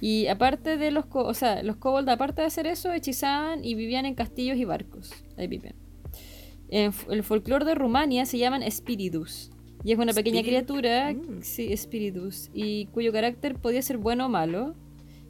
[0.00, 4.06] Y aparte de los, o sea, los kobolds, aparte de hacer eso, hechizaban y vivían
[4.06, 5.12] en castillos y barcos.
[5.36, 5.87] Ahí viven.
[6.68, 9.50] En el folclore de Rumania se llaman espíritus.
[9.84, 11.42] Y es una pequeña criatura, mm.
[11.42, 14.74] sí, espíritus, y cuyo carácter podía ser bueno o malo.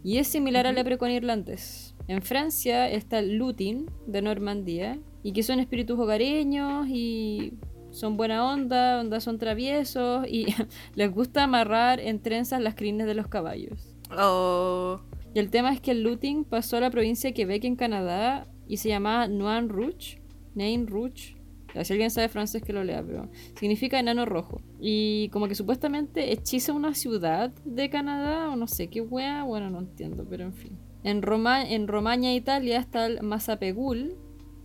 [0.03, 1.95] Y es similar al leprecon irlandés.
[2.07, 7.53] En Francia está el Lutin, de Normandía, y que son espíritus hogareños y
[7.91, 10.47] son buena onda, onda son traviesos y
[10.95, 13.95] les gusta amarrar en trenzas las crines de los caballos.
[14.17, 15.01] Oh.
[15.35, 18.47] Y el tema es que el looting pasó a la provincia de Quebec en Canadá
[18.67, 20.18] y se llamaba Noan Rouge,
[20.59, 21.39] Nain Rouge.
[21.83, 24.61] Si alguien sabe francés que lo lea, pero significa enano rojo.
[24.81, 29.71] Y como que supuestamente hechiza una ciudad de Canadá, o no sé qué wea, bueno,
[29.71, 30.79] no entiendo, pero en fin.
[31.05, 34.17] En, Roma en Romaña, Italia, está el Mazapegul,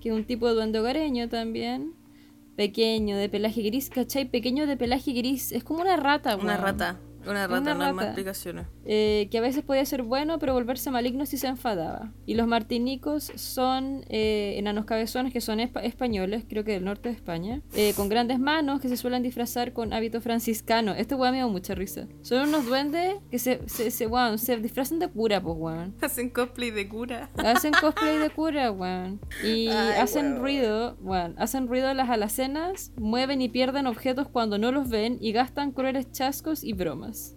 [0.02, 1.94] que es un tipo de duende hogareño también.
[2.56, 4.26] Pequeño, de pelaje gris, ¿cachai?
[4.26, 5.52] Pequeño de pelaje gris.
[5.52, 7.00] Es como una rata, Una rata.
[7.28, 8.68] Una rata, no hay más explicaciones.
[8.86, 12.12] Eh, que a veces podía ser bueno, pero volverse maligno si se enfadaba.
[12.26, 17.16] Y los martinicos son eh, enanos cabezones que son españoles, creo que del norte de
[17.16, 20.94] España, eh, con grandes manos que se suelen disfrazar con hábito franciscano.
[20.94, 22.08] Este weón me da mucha risa.
[22.22, 25.96] Son unos duendes que se, se, se, se disfrazan de cura, pues weón.
[26.02, 27.30] Hacen cosplay de cura.
[27.38, 29.20] Hacen cosplay de cura, weón.
[29.44, 31.36] Y hacen ruido, weón.
[31.38, 36.12] Hacen ruido las alacenas, mueven y pierden objetos cuando no los ven y gastan crueles
[36.12, 37.36] chascos y bromas.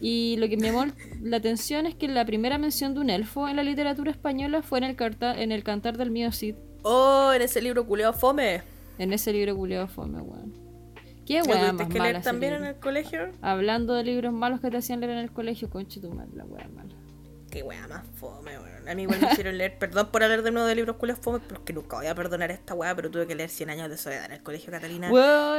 [0.00, 0.86] Y lo que me llamó
[1.22, 4.78] la atención es que la primera mención de un elfo en la literatura española fue
[4.78, 6.54] en el, en el Cantar del Mío Cid.
[6.82, 8.62] Oh, en ese libro culeado fome.
[8.98, 10.52] En ese libro culeado fome, weón.
[11.26, 13.30] ¿Qué weón más que leer también en el colegio?
[13.42, 16.44] Hablando de libros malos que te hacían leer en el colegio, conche tu madre, la
[16.44, 16.94] weá mala.
[17.50, 18.88] Qué weá más fome, weón.
[18.88, 21.40] A mí igual me hicieron leer, perdón por hablar de nuevo de libros culios fome,
[21.40, 23.70] pero es que nunca voy a perdonar a esta weá, pero tuve que leer 100
[23.70, 25.10] años de soledad en el colegio Catalina.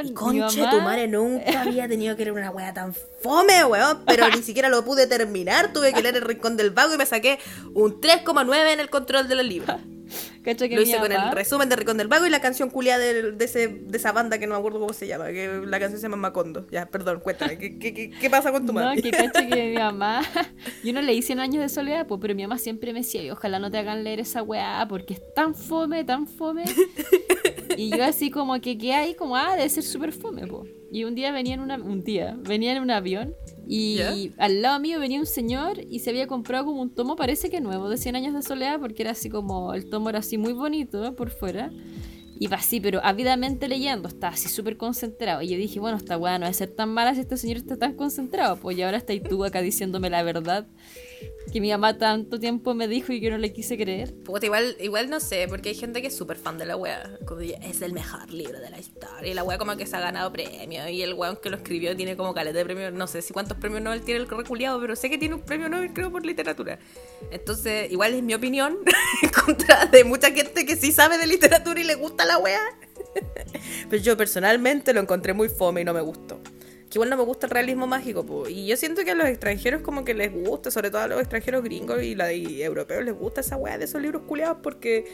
[0.03, 4.27] y conche, tu madre nunca había tenido que leer una weá tan fome, weón, pero
[4.29, 5.73] ni siquiera lo pude terminar.
[5.73, 7.39] Tuve que leer El Rincón del Vago y me saqué
[7.73, 9.79] un 3,9 en el control de los libros.
[10.45, 13.67] Lo hice con el resumen de Ricón del Vago y la canción culia de, ese,
[13.67, 16.17] de esa banda que no me acuerdo cómo se llama, que la canción se llama
[16.17, 16.65] Macondo.
[16.71, 18.95] Ya, perdón, cuéntame, ¿qué, qué, qué pasa con tu madre?
[18.95, 20.21] No, que cacho que mi mamá,
[20.83, 23.59] yo no leí 100 años de soledad, pues, pero mi mamá siempre me decía, ojalá
[23.59, 26.63] no te hagan leer esa weá, porque es tan fome, tan fome.
[27.77, 30.69] y yo así como que quedé ahí como, ah, debe ser súper fome, pues.
[30.91, 33.35] Y un día venía en una, un día, venía en un avión
[33.71, 37.51] y al lado mío venía un señor y se había comprado como un tomo, parece
[37.51, 40.39] que nuevo, de 100 años de soledad, porque era así como, el tomo era así
[40.39, 41.71] muy bonito por fuera.
[42.39, 45.43] Y va así, pero ávidamente leyendo, estaba así súper concentrado.
[45.43, 47.77] Y yo dije, bueno, esta weá no debe ser tan mala si este señor está
[47.77, 48.55] tan concentrado.
[48.55, 50.65] Pues y ahora está tú acá diciéndome la verdad
[51.51, 54.13] que mi mamá tanto tiempo me dijo y que no le quise creer.
[54.23, 57.17] Puta, igual, igual no sé, porque hay gente que es súper fan de la wea.
[57.25, 59.31] Como es el mejor libro de la historia.
[59.31, 60.89] Y la wea como que se ha ganado premios.
[60.89, 62.93] Y el weón que lo escribió tiene como caleta de premios.
[62.93, 65.69] No sé si cuántos premios Nobel tiene el reculiado, pero sé que tiene un premio
[65.69, 66.79] Nobel, creo, por literatura.
[67.31, 68.77] Entonces, igual es mi opinión.
[69.45, 72.61] contra de mucha gente que sí sabe de literatura y le gusta la wea.
[73.89, 76.39] pero yo personalmente lo encontré muy fome y no me gustó
[76.89, 79.81] que igual no me gusta el realismo mágico, y yo siento que a los extranjeros
[79.81, 83.41] como que les gusta, sobre todo a los extranjeros gringos y, la, europeos les gusta
[83.41, 85.05] esa weá de esos libros culiados porque,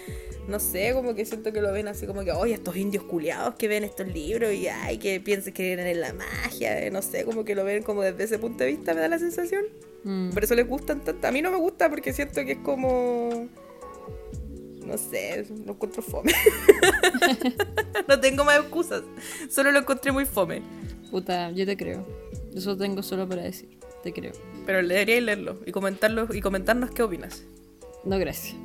[0.48, 3.56] no sé, como que siento que lo ven así como que, oye, estos indios culiados
[3.56, 7.26] que ven estos libros y ay, que piensen que creen en la magia, no sé,
[7.26, 9.66] como que lo ven como desde ese punto de vista, me da la sensación.
[10.06, 10.30] Mm.
[10.30, 11.28] Por eso les gustan tanto.
[11.28, 13.50] A mí no me gusta porque siento que es como...
[14.86, 16.32] No sé, lo encuentro fome.
[18.08, 19.04] no tengo más excusas.
[19.50, 20.62] Solo lo encontré muy fome.
[21.10, 22.06] Puta, yo te creo.
[22.54, 23.80] Eso tengo solo para decir.
[24.04, 24.34] Te creo.
[24.66, 27.44] Pero leería y leerlo y comentarlo y comentarnos qué opinas.
[28.04, 28.56] No, gracias.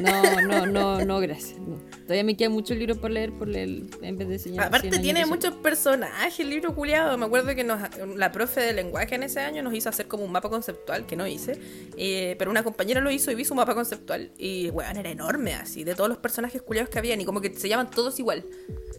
[0.00, 1.56] No, no, no, no, gracias.
[2.02, 4.66] Todavía me queda mucho libro por leer, por leer en vez de enseñar.
[4.66, 7.18] Aparte tiene muchos personajes, el libro culiado.
[7.18, 7.80] Me acuerdo que nos,
[8.16, 11.16] la profe de lenguaje en ese año nos hizo hacer como un mapa conceptual, que
[11.16, 11.58] no hice.
[11.96, 14.30] Eh, pero una compañera lo hizo y vi su mapa conceptual.
[14.38, 17.20] Y, weón, era enorme así, de todos los personajes culiados que habían.
[17.20, 18.44] Y como que se llaman todos igual.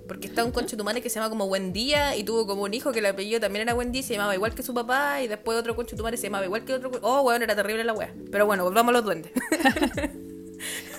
[0.08, 2.92] Porque está un conche que se llama como Buen Día y tuvo como un hijo
[2.92, 5.22] que el apellido también era Buen Día y se llamaba igual que su papá.
[5.22, 6.92] Y después otro conche se llamaba igual que otro.
[7.02, 8.14] Oh, weón, era terrible la wea.
[8.32, 9.32] Pero bueno, volvamos a los duendes.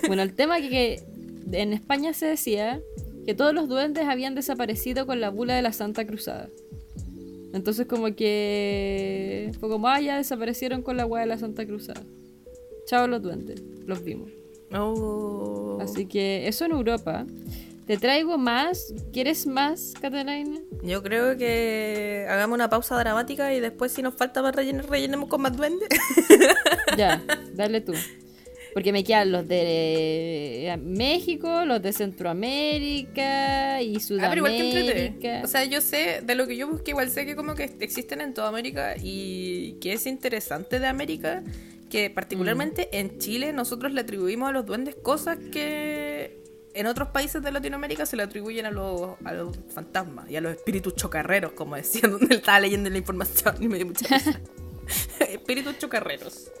[0.07, 1.03] bueno, el tema que, que
[1.51, 2.81] en España se decía
[3.25, 6.49] que todos los duendes habían desaparecido con la bula de la Santa Cruzada.
[7.53, 12.01] Entonces como que fue como, ah, ya desaparecieron con la wea de la Santa Cruzada.
[12.85, 14.29] Chao los duendes, los vimos.
[14.71, 15.79] Oh.
[15.81, 17.25] Así que eso en Europa.
[17.87, 18.93] Te traigo más.
[19.11, 20.59] ¿Quieres más, Catalina?
[20.83, 25.27] Yo creo que hagamos una pausa dramática y después si nos falta más rellenar, rellenemos
[25.27, 25.89] con más duendes.
[26.97, 27.23] ya,
[27.55, 27.93] dale tú.
[28.73, 34.27] Porque me quedan los de eh, México, los de Centroamérica y Sudamérica.
[34.27, 37.25] Ah, pero igual que O sea, yo sé, de lo que yo busqué, igual sé
[37.25, 41.43] que como que existen en toda América y que es interesante de América
[41.89, 46.39] que particularmente en Chile nosotros le atribuimos a los duendes cosas que
[46.73, 50.41] en otros países de Latinoamérica se le atribuyen a los, a los fantasmas y a
[50.41, 54.39] los espíritus chocarreros, como decían donde estaba leyendo la información y me dio mucha risa.
[55.19, 56.51] espíritus chocarreros.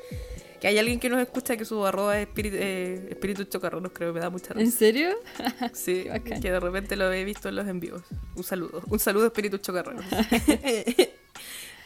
[0.59, 4.09] Que hay alguien que nos escucha que su arroba es espíritu, eh, espíritus chocarreros, creo
[4.09, 4.65] que me da mucha risa.
[4.65, 5.09] ¿En serio?
[5.73, 6.05] Sí,
[6.41, 8.01] que de repente lo he visto en los envíos.
[8.35, 10.03] Un saludo, un saludo espíritus chocarreros.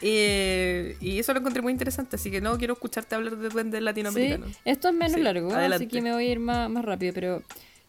[0.00, 4.48] y eso lo encontré muy interesante, así que no quiero escucharte hablar de duendes latinoamericanos.
[4.50, 7.42] Sí, esto es menos largo, así que me voy a ir más, más rápido, pero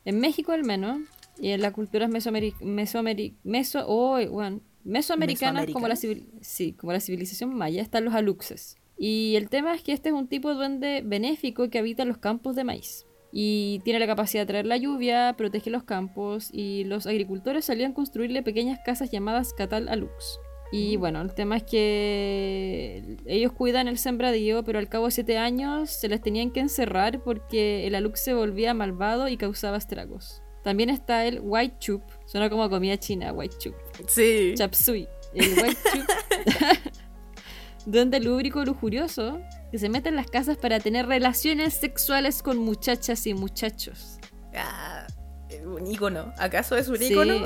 [0.05, 1.01] en México al menos,
[1.39, 7.81] y en las culturas mesoamericanas, oh, bueno, mesoamericanas como la, sí, como la civilización maya,
[7.81, 8.77] están los aluxes.
[8.97, 12.09] Y el tema es que este es un tipo de duende benéfico que habita en
[12.09, 13.05] los campos de maíz.
[13.31, 17.91] Y tiene la capacidad de traer la lluvia, protege los campos y los agricultores salían
[17.91, 20.39] a construirle pequeñas casas llamadas catal alux.
[20.71, 25.37] Y bueno, el tema es que ellos cuidan el sembradío, pero al cabo de siete
[25.37, 30.41] años se les tenían que encerrar porque el alux se volvía malvado y causaba estragos.
[30.63, 33.75] También está el white chup, suena como comida china, white chup.
[34.07, 34.53] Sí.
[34.55, 35.07] Chapsui.
[35.33, 36.95] El white chup.
[37.85, 43.27] Duende lúbrico lujurioso que se mete en las casas para tener relaciones sexuales con muchachas
[43.27, 44.19] y muchachos.
[44.55, 45.05] Ah,
[45.65, 46.33] un ícono.
[46.37, 47.43] ¿Acaso es un ícono?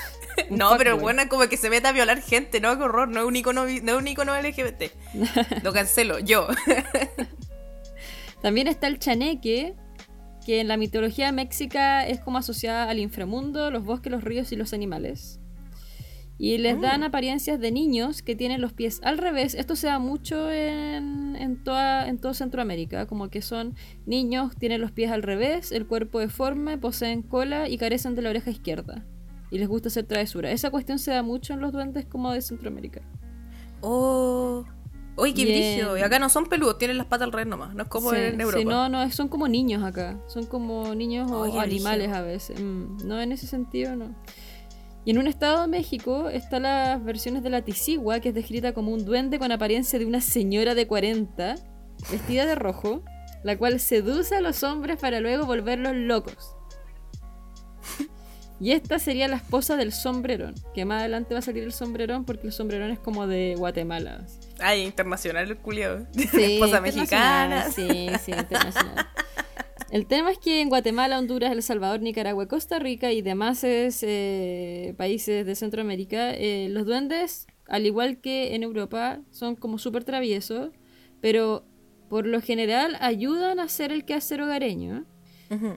[0.50, 2.76] no, pero bueno, como que se mete a violar gente, ¿no?
[2.76, 4.82] Qué horror, no es un icono, no es un icono LGBT.
[5.62, 6.48] Lo cancelo, yo.
[8.42, 9.74] También está el chaneque,
[10.46, 14.56] que en la mitología mexica es como asociada al inframundo, los bosques, los ríos y
[14.56, 15.40] los animales.
[16.42, 16.80] Y les mm.
[16.80, 19.54] dan apariencias de niños que tienen los pies al revés.
[19.54, 23.06] Esto se da mucho en, en, toda, en todo Centroamérica.
[23.06, 23.74] Como que son
[24.06, 28.30] niños, tienen los pies al revés, el cuerpo deforme, poseen cola y carecen de la
[28.30, 29.04] oreja izquierda
[29.50, 30.50] y les gusta hacer travesura.
[30.50, 33.02] Esa cuestión se da mucho en los duendes como de Centroamérica.
[33.82, 34.64] Oh.
[35.16, 35.98] Uy, qué brillo.
[35.98, 37.74] Y acá no son peludos, tienen las patas al revés nomás.
[37.74, 38.58] No es como en Europa.
[38.58, 40.18] Sí, no, no, son como niños acá.
[40.26, 42.58] Son como niños o animales a veces.
[42.58, 44.14] Mm, no, en ese sentido, no.
[45.04, 48.74] Y en un estado de México están las versiones de la Tisigua, que es descrita
[48.74, 51.54] como un duende con apariencia de una señora de 40,
[52.10, 53.02] vestida de rojo,
[53.42, 56.56] la cual seduce a los hombres para luego volverlos locos.
[58.62, 62.26] Y esta sería la esposa del sombrerón, que más adelante va a salir el sombrerón
[62.26, 64.26] porque el sombrerón es como de Guatemala.
[64.58, 66.06] Ay, internacional el culiado.
[66.14, 67.70] esposa mexicana.
[67.70, 69.08] Sí, sí, internacional.
[69.90, 74.94] El tema es que en Guatemala, Honduras, El Salvador, Nicaragua, Costa Rica y demás eh,
[74.96, 80.70] países de Centroamérica, eh, los duendes, al igual que en Europa, son como súper traviesos,
[81.20, 81.64] pero
[82.08, 85.06] por lo general ayudan a hacer el quehacer hogareño.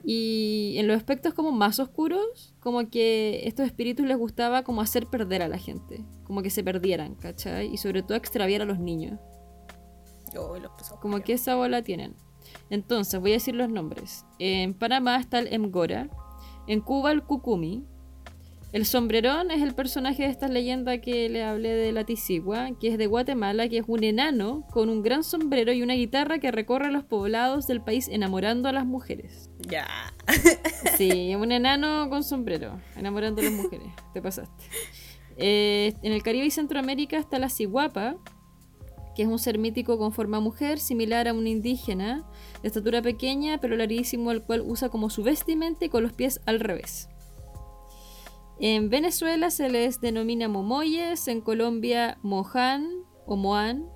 [0.04, 5.08] Y en los aspectos como más oscuros, como que estos espíritus les gustaba como hacer
[5.08, 7.72] perder a la gente, como que se perdieran, ¿cachai?
[7.74, 9.18] Y sobre todo extraviar a los niños.
[11.00, 12.14] como que esa bola tienen.
[12.70, 14.24] Entonces, voy a decir los nombres.
[14.38, 16.08] En Panamá está el Mgora,
[16.66, 17.84] en Cuba el Kukumi,
[18.74, 22.88] el sombrerón es el personaje de esta leyenda que le hablé de la Tisigua, que
[22.88, 26.50] es de Guatemala, que es un enano con un gran sombrero y una guitarra que
[26.50, 29.48] recorre los poblados del país enamorando a las mujeres.
[29.60, 29.86] Ya.
[30.96, 33.86] Sí, un enano con sombrero, enamorando a las mujeres.
[34.12, 34.64] Te pasaste.
[35.36, 38.16] Eh, en el Caribe y Centroamérica está la ciguapa,
[39.14, 42.24] que es un ser mítico con forma mujer, similar a un indígena,
[42.64, 46.40] de estatura pequeña pero larguísimo, el cual usa como su vestimenta y con los pies
[46.46, 47.10] al revés.
[48.58, 52.88] En Venezuela se les denomina momoyes, en Colombia mojan
[53.26, 53.86] o moan.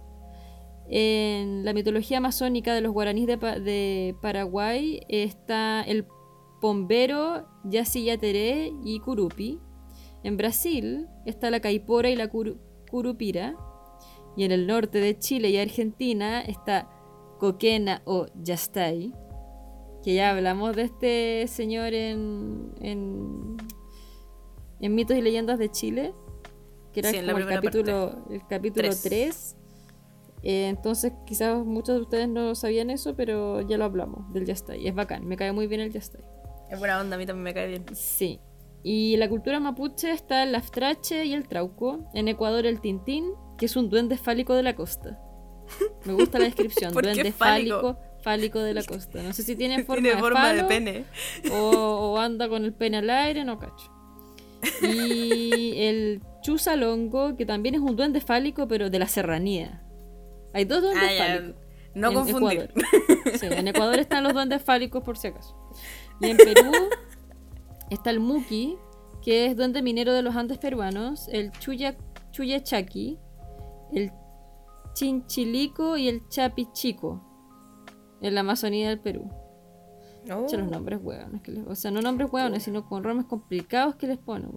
[0.90, 6.06] En la mitología amazónica de los guaraníes de, Paraguay está el
[6.60, 9.60] pombero, yaciyateré y curupi.
[10.22, 13.56] En Brasil está la caipora y la curupira.
[14.36, 16.97] Y en el norte de Chile y Argentina está
[17.38, 19.12] coquena o yastay.
[20.02, 23.58] Que ya hablamos de este señor en
[24.80, 26.14] en Mitos y Leyendas de Chile,
[26.92, 29.56] que era como el capítulo, el capítulo 3.
[30.44, 34.86] Eh, entonces, quizás muchos de ustedes no sabían eso, pero ya lo hablamos del Yastay.
[34.86, 36.22] Es bacán, me cae muy bien el Yastay.
[36.70, 37.84] Es buena onda, a mí también me cae bien.
[37.92, 38.40] Sí.
[38.84, 42.08] Y la cultura mapuche está el Laftrache y el Trauco.
[42.14, 45.20] En Ecuador, el Tintín, que es un duende fálico de la costa.
[46.04, 46.92] Me gusta la descripción.
[46.94, 47.98] duende fálico?
[48.22, 49.22] fálico de la costa.
[49.22, 49.84] No sé si tiene
[50.18, 51.04] forma, de, pene.
[51.52, 53.92] O, o, anda con el pene al aire, no cacho.
[54.82, 59.82] Y el Chusalongo, que también es un duende fálico, pero de la serranía.
[60.52, 61.68] Hay dos duendes ah, fálicos.
[61.94, 62.70] No confundir.
[63.42, 65.56] en Ecuador están los duendes fálicos, por si acaso.
[66.20, 66.72] Y en Perú
[67.90, 68.76] está el Muki,
[69.22, 71.96] que es duende minero de los Andes peruanos, el Chuya,
[72.30, 73.18] Chuyachaki,
[73.92, 74.12] el
[74.98, 77.24] Chinchilico y el Chapichico.
[78.20, 79.30] En la Amazonía del Perú.
[80.30, 80.44] Oh.
[80.44, 81.40] Echa los nombres hueones.
[81.42, 84.50] Que les- o sea, no nombres hueones, sino con nombres complicados que les ponen.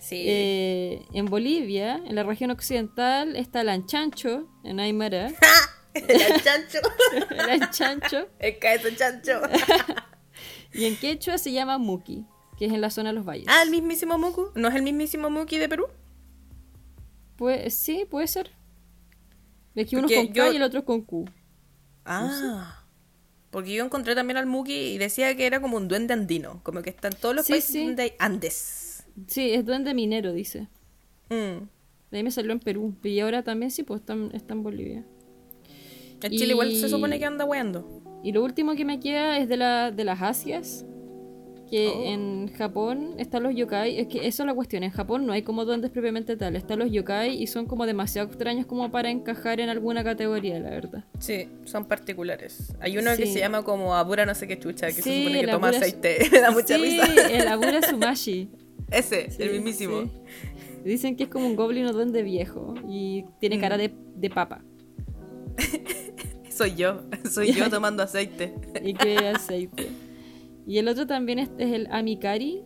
[0.00, 0.22] Sí.
[0.26, 5.28] Eh, en Bolivia, en la región occidental, está el anchancho, en Aymara.
[5.94, 6.06] el
[6.44, 6.78] chancho.
[7.30, 8.28] el anchancho.
[8.38, 9.40] El caezo chancho.
[10.72, 12.24] Y en quechua se llama muki,
[12.56, 13.46] que es en la zona de los valles.
[13.48, 14.52] ah, el mismísimo Muku.
[14.54, 15.86] ¿No es el mismísimo Muki de Perú?
[17.36, 18.52] Pues, sí, puede ser.
[19.74, 21.24] Es que uno es con yo- K y el otro es con Q.
[22.04, 22.84] Ah.
[23.50, 26.60] Porque yo encontré también al Muki y decía que era como un duende andino.
[26.62, 27.84] Como que está en todos los Sí, países sí.
[27.84, 29.04] donde hay Andes.
[29.26, 30.68] Sí, es duende minero, dice.
[31.30, 31.64] Mm.
[32.10, 32.94] De ahí me salió en Perú.
[33.02, 35.04] Y ahora también sí, pues está, en- está en Bolivia.
[36.22, 38.02] En Chile igual se supone que anda weando.
[38.22, 40.84] Y lo último que me queda es de, la, de las Asias.
[41.70, 42.02] Que Oh.
[42.04, 43.98] en Japón están los yokai.
[44.00, 44.82] Es que eso es la cuestión.
[44.82, 46.56] En Japón no hay como duendes propiamente tal.
[46.56, 50.70] Están los yokai y son como demasiado extraños como para encajar en alguna categoría, la
[50.70, 51.04] verdad.
[51.20, 52.74] Sí, son particulares.
[52.80, 55.46] Hay uno que se llama como Abura no sé qué chucha, que se supone que
[55.46, 56.18] toma Abura- aceite.
[56.32, 57.28] Me da mucha sí, risa.
[57.30, 58.48] el Abura Sumashi.
[58.90, 60.10] Ese, el mismísimo.
[60.84, 62.74] Dicen que es como un goblin o duende viejo.
[62.88, 63.60] Y tiene Mm.
[63.60, 64.62] cara de, de papa.
[66.50, 68.52] Soy yo, soy yo tomando aceite.
[68.82, 69.88] y que aceite.
[70.70, 72.62] Y el otro también es, es el Amikari,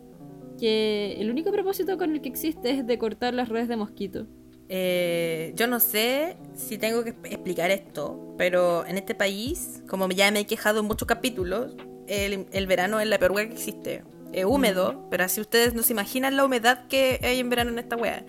[0.59, 4.27] que el único propósito con el que existe es de cortar las redes de mosquito.
[4.69, 10.29] Eh, yo no sé si tengo que explicar esto, pero en este país, como ya
[10.29, 11.75] me he quejado en muchos capítulos,
[12.05, 14.03] el, el verano es la peor hueá que existe.
[14.33, 17.79] Es húmedo, pero así ustedes no se imaginan la humedad que hay en verano en
[17.79, 18.23] esta hueá.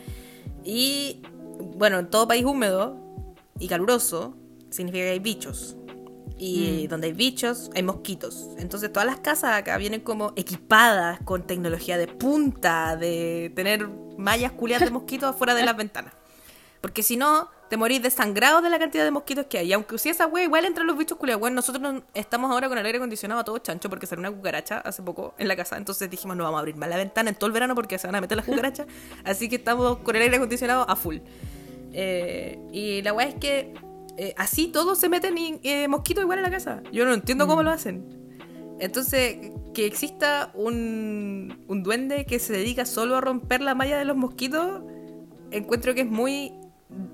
[0.65, 1.21] Y
[1.77, 2.99] bueno, en todo país húmedo
[3.59, 4.39] y caluroso
[4.71, 5.77] significa que hay bichos.
[6.39, 6.89] Y Mm.
[6.91, 8.49] donde hay bichos, hay mosquitos.
[8.59, 14.53] Entonces todas las casas acá vienen como equipadas con tecnología de punta, de tener mallas
[14.53, 16.13] culiadas de mosquitos afuera de las ventanas.
[16.83, 19.69] Porque si no, te morís desangrado de la cantidad de mosquitos que hay.
[19.69, 21.41] Y aunque usé esa wea, igual entran los bichos culiados.
[21.41, 24.31] Bueno, nosotros no- estamos ahora con el aire acondicionado a todo chancho porque salió una
[24.31, 25.77] cucaracha hace poco en la casa.
[25.79, 28.07] Entonces dijimos, no vamos a abrir más la ventana en todo el verano porque se
[28.07, 28.87] van a meter las cucarachas.
[29.25, 31.17] Así que estamos con el aire acondicionado a full.
[31.93, 33.75] Eh, y la weá es que
[34.17, 36.83] eh, así todos se meten y, eh, mosquitos igual en la casa.
[36.93, 38.05] Yo no entiendo cómo lo hacen.
[38.79, 39.39] Entonces,
[39.75, 44.17] que exista un, un duende que se dedica solo a romper la malla de los
[44.17, 44.83] mosquitos,
[45.51, 46.53] encuentro que es muy...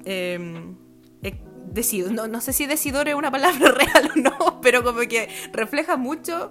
[0.05, 0.75] Eh,
[1.23, 1.41] eh,
[1.73, 5.29] decido- no, no sé si decidor es una palabra real o no, pero como que
[5.53, 6.51] refleja mucho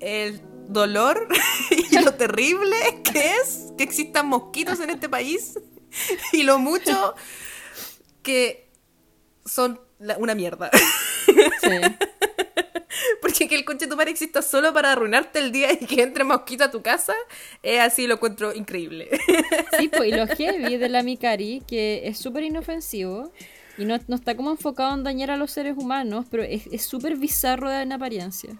[0.00, 1.28] el dolor
[1.90, 5.58] y lo terrible que es que existan mosquitos en este país
[6.32, 7.14] y lo mucho
[8.22, 8.69] que
[9.44, 10.70] son la- una mierda.
[11.26, 11.68] Sí.
[13.22, 16.02] Porque que el coche de tu madre exista solo para arruinarte el día y que
[16.02, 17.14] entre mosquito a tu casa,
[17.62, 19.08] es así lo encuentro increíble.
[19.78, 23.32] Sí, pues, y lo heavy del Amikari, que es súper inofensivo
[23.78, 26.82] y no, no está como enfocado en dañar a los seres humanos, pero es es
[26.84, 28.50] súper bizarro en apariencia.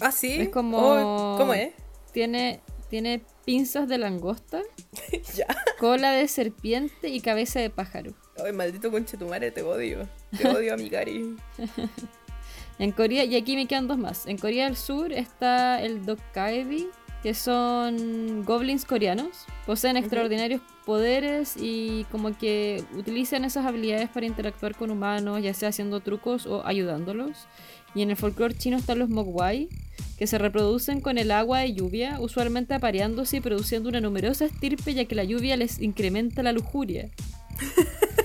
[0.00, 0.42] ¿Ah, sí?
[0.42, 0.78] Es como.
[0.78, 1.72] Oh, ¿Cómo es?
[2.12, 4.62] Tiene, tiene pinzas de langosta,
[5.34, 5.46] ya.
[5.80, 8.12] cola de serpiente y cabeza de pájaro.
[8.44, 10.08] Ay, maldito conche tu madre, te odio.
[10.36, 11.36] Te odio, amigari.
[12.78, 14.26] En Corea, y aquí me quedan dos más.
[14.26, 16.88] En Corea del Sur está el Dokkaebi,
[17.22, 19.46] que son goblins coreanos.
[19.66, 25.70] Poseen extraordinarios poderes y como que utilizan esas habilidades para interactuar con humanos, ya sea
[25.70, 27.48] haciendo trucos o ayudándolos.
[27.94, 29.68] Y en el folclore chino están los Mogwai,
[30.16, 34.94] que se reproducen con el agua de lluvia, usualmente apareándose y produciendo una numerosa estirpe,
[34.94, 37.10] ya que la lluvia les incrementa la lujuria.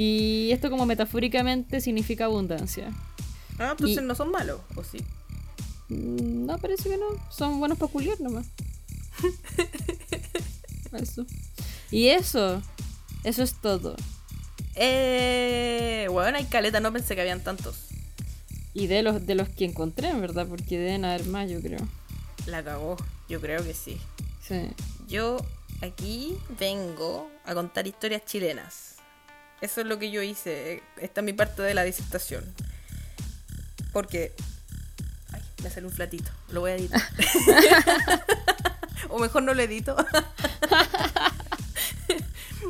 [0.00, 2.90] y esto como metafóricamente significa abundancia.
[3.58, 4.98] Ah, entonces Y- no son malos, ¿o sí?
[5.88, 7.06] Mm, No, parece que no.
[7.30, 8.46] Son buenos para culiar nomás.
[10.92, 11.26] Eso.
[11.90, 12.62] Y eso.
[13.24, 13.96] Eso es todo.
[14.74, 17.76] Eh, bueno, hay caleta, no pensé que habían tantos.
[18.74, 21.80] Y de los, de los que encontré, en verdad, porque deben haber más, yo creo.
[22.46, 22.96] La cagó,
[23.28, 23.98] yo creo que sí.
[24.46, 24.68] Sí.
[25.08, 25.38] Yo
[25.82, 28.96] aquí vengo a contar historias chilenas.
[29.60, 30.82] Eso es lo que yo hice.
[30.96, 32.44] Esta es mi parte de la disertación.
[33.92, 34.32] Porque.
[35.32, 36.30] Ay, me sale un flatito.
[36.50, 37.00] Lo voy a editar.
[39.08, 39.96] o mejor no lo edito.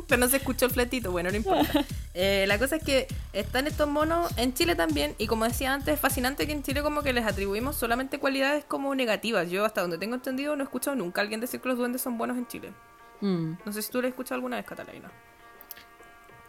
[0.07, 1.11] Pero no se escuchó el flatito.
[1.11, 1.85] Bueno, no importa.
[2.15, 5.13] Eh, la cosa es que están estos monos en Chile también.
[5.19, 8.65] Y como decía antes, es fascinante que en Chile como que les atribuimos solamente cualidades
[8.65, 9.51] como negativas.
[9.51, 12.01] Yo hasta donde tengo entendido no he escuchado nunca a alguien decir que los duendes
[12.01, 12.73] son buenos en Chile.
[13.21, 13.53] Mm.
[13.63, 15.11] No sé si tú lo has escuchado alguna vez, Catalina.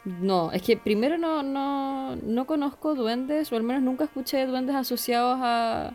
[0.04, 4.46] No, es que primero no, no, no conozco duendes, o al menos nunca escuché de
[4.46, 5.94] duendes asociados a,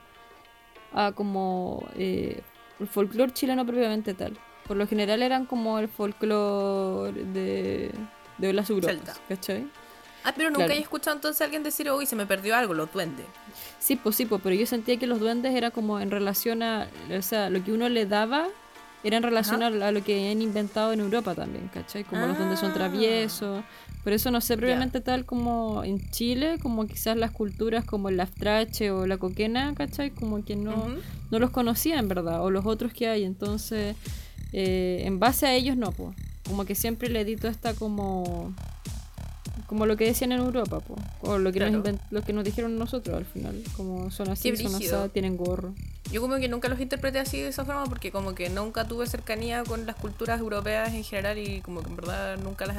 [0.93, 2.41] a como eh,
[2.79, 4.37] el folclore chileno propiamente tal.
[4.67, 7.91] Por lo general eran como el folclore de,
[8.37, 9.19] de las Europas.
[9.27, 9.67] ¿cachai?
[10.23, 12.91] Ah, pero nunca he escuchado entonces a alguien decir, uy, se me perdió algo, los
[12.91, 13.27] duendes.
[13.77, 16.87] Sí, pues sí, pues, pero yo sentía que los duendes era como en relación a,
[17.15, 18.47] o sea, lo que uno le daba
[19.05, 22.03] era en relación a, lo que han inventado en Europa también, ¿cachai?
[22.03, 22.73] Como los duendes son ah.
[22.73, 23.63] traviesos.
[24.03, 28.17] Por eso no sé previamente tal como en Chile, como quizás las culturas como el
[28.17, 30.09] laftrache o la coquena, ¿cachai?
[30.09, 30.87] Como que no,
[31.29, 33.23] no los conocía en verdad, o los otros que hay.
[33.25, 33.95] Entonces,
[34.53, 36.15] eh, en base a ellos no, pues.
[36.47, 38.53] Como que siempre le edito esta como
[39.67, 40.95] como lo que decían en Europa, po.
[41.21, 44.75] o lo que, nos lo que nos dijeron nosotros al final, como son así, son
[44.75, 45.73] asadas, tienen gorro.
[46.11, 49.07] Yo como que nunca los interpreté así de esa forma porque como que nunca tuve
[49.07, 52.77] cercanía con las culturas europeas en general y como que en verdad nunca las,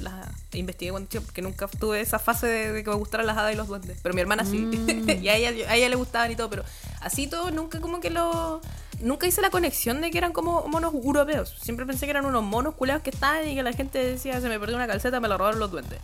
[0.00, 3.56] las investigué cuando porque nunca tuve esa fase de, que me gustaran las hadas y
[3.56, 3.98] los duendes.
[4.02, 5.10] Pero mi hermana sí, mm.
[5.22, 6.64] y a ella, a ella le gustaban y todo, pero
[7.00, 8.60] así todo nunca como que lo
[9.00, 11.54] nunca hice la conexión de que eran como monos europeos.
[11.60, 14.48] Siempre pensé que eran unos monos culeados que estaban y que la gente decía, se
[14.48, 16.00] me perdió una calceta, me la robaron los duendes.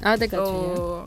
[0.00, 1.06] Ah, te cacho.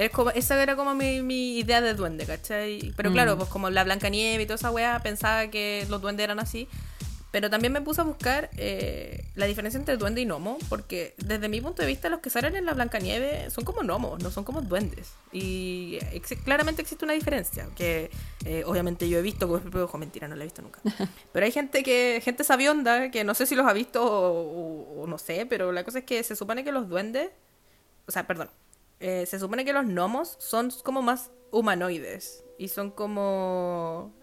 [0.00, 2.92] Es como, esa era como mi, mi, idea de duende, ¿cachai?
[2.96, 3.38] Pero claro, mm.
[3.38, 6.68] pues como la Blanca Nieve y toda esa weá, pensaba que los duendes eran así.
[7.30, 11.48] Pero también me puse a buscar eh, la diferencia entre duende y gnomo, porque desde
[11.48, 14.42] mi punto de vista los que salen en la Blancanieves son como gnomos, no son
[14.42, 15.12] como duendes.
[15.32, 15.98] Y
[16.44, 18.10] claramente existe una diferencia, que
[18.46, 20.80] eh, obviamente yo he visto como es ojo, mentira, no la he visto nunca.
[21.32, 25.18] Pero hay gente que gente sabionda, que no sé si los ha visto o, no
[25.18, 27.30] sé, pero la cosa es que se supone que los duendes,
[28.06, 28.50] o sea, perdón,
[29.00, 34.14] eh, se supone que los gnomos son como más humanoides y son como...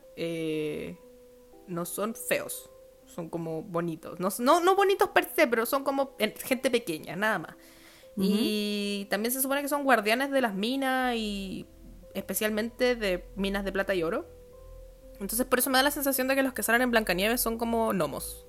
[1.67, 2.69] no son feos
[3.17, 4.19] son como bonitos.
[4.19, 7.55] No, no, bonitos per se, pero son como gente pequeña, nada más.
[8.15, 11.67] Y también se supone que son guardianes de las minas y
[12.15, 14.27] especialmente de minas de plata y oro.
[15.19, 17.57] Entonces por eso me da la sensación de que los que salen en Blancanieves son
[17.57, 18.45] como gnomos.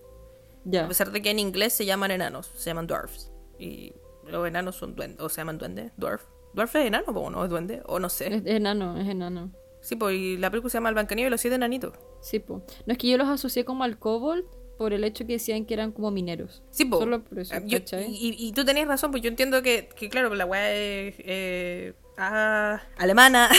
[0.75, 3.31] A pesar de que en inglés se llaman enanos, se llaman dwarfs.
[3.59, 3.95] Y
[4.31, 6.25] los enanos son duendes, o se llaman duendes, dwarf.
[6.55, 7.45] ¿Dwarf es enano o no?
[7.45, 7.83] ¿Es duende?
[7.87, 8.35] O no sé.
[8.35, 9.53] Es enano, es enano.
[9.81, 11.95] Sí, pues y la película se llama El Blancanieves y los siete enanitos.
[12.21, 12.63] Sí, pues.
[12.87, 14.45] No es que yo los asocié como al kobold
[14.79, 16.63] por el hecho que decían que eran como mineros.
[16.71, 16.99] Sí, po.
[16.99, 20.47] Solo por eso, y, y, tú tenías razón, pues yo entiendo que, que claro, la
[20.47, 23.51] weá es eh, ah, alemana.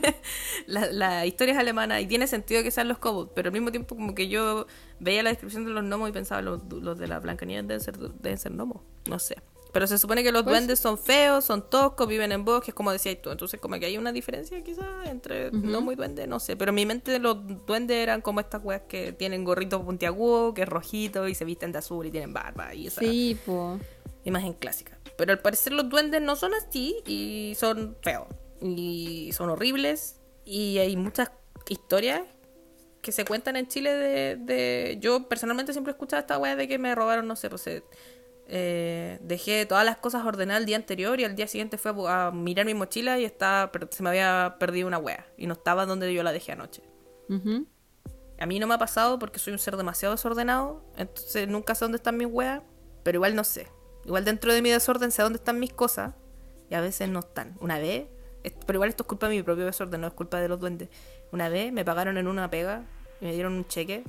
[0.66, 3.96] la, historia es alemana y tiene sentido que sean los kobolds, pero al mismo tiempo
[3.96, 4.66] como que yo
[5.00, 7.98] veía la descripción de los gnomos y pensaba, los, los de la Blancanieves deben ser,
[7.98, 8.82] deben ser gnomos.
[9.08, 9.36] No sé.
[9.72, 12.90] Pero se supone que los pues duendes son feos, son toscos, viven en bosques, como
[12.90, 13.30] decías tú.
[13.30, 16.56] Entonces, como que hay una diferencia quizás entre no muy duende, no sé.
[16.56, 20.62] Pero en mi mente los duendes eran como estas weas que tienen gorritos puntiagudos, que
[20.62, 23.78] es rojito y se visten de azul y tienen barba y esa sí, po.
[24.24, 24.98] imagen clásica.
[25.16, 28.26] Pero al parecer los duendes no son así y son feos.
[28.60, 30.16] Y son horribles.
[30.44, 31.30] Y hay muchas
[31.68, 32.22] historias
[33.02, 34.36] que se cuentan en Chile de...
[34.36, 34.98] de...
[35.00, 37.68] Yo personalmente siempre he escuchado esta wea de que me robaron, no sé, pues...
[38.52, 42.32] Eh, dejé todas las cosas ordenadas el día anterior y al día siguiente fue a
[42.32, 46.12] mirar mi mochila y estaba, se me había perdido una wea y no estaba donde
[46.12, 46.82] yo la dejé anoche.
[48.40, 51.84] A mí no me ha pasado porque soy un ser demasiado desordenado, entonces nunca sé
[51.84, 52.60] dónde están mis weas,
[53.04, 53.68] pero igual no sé.
[54.04, 56.14] Igual dentro de mi desorden sé dónde están mis cosas
[56.68, 57.56] y a veces no están.
[57.60, 58.08] Una vez,
[58.66, 60.88] pero igual esto es culpa de mi propio desorden, no es culpa de los duendes.
[61.30, 62.82] Una vez me pagaron en una pega
[63.20, 64.02] y me dieron un cheque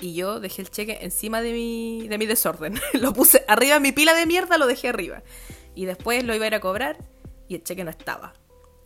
[0.00, 2.80] y yo dejé el cheque encima de mi, de mi desorden.
[2.94, 5.22] lo puse arriba de mi pila de mierda, lo dejé arriba.
[5.74, 6.98] Y después lo iba a ir a cobrar
[7.48, 8.34] y el cheque no estaba.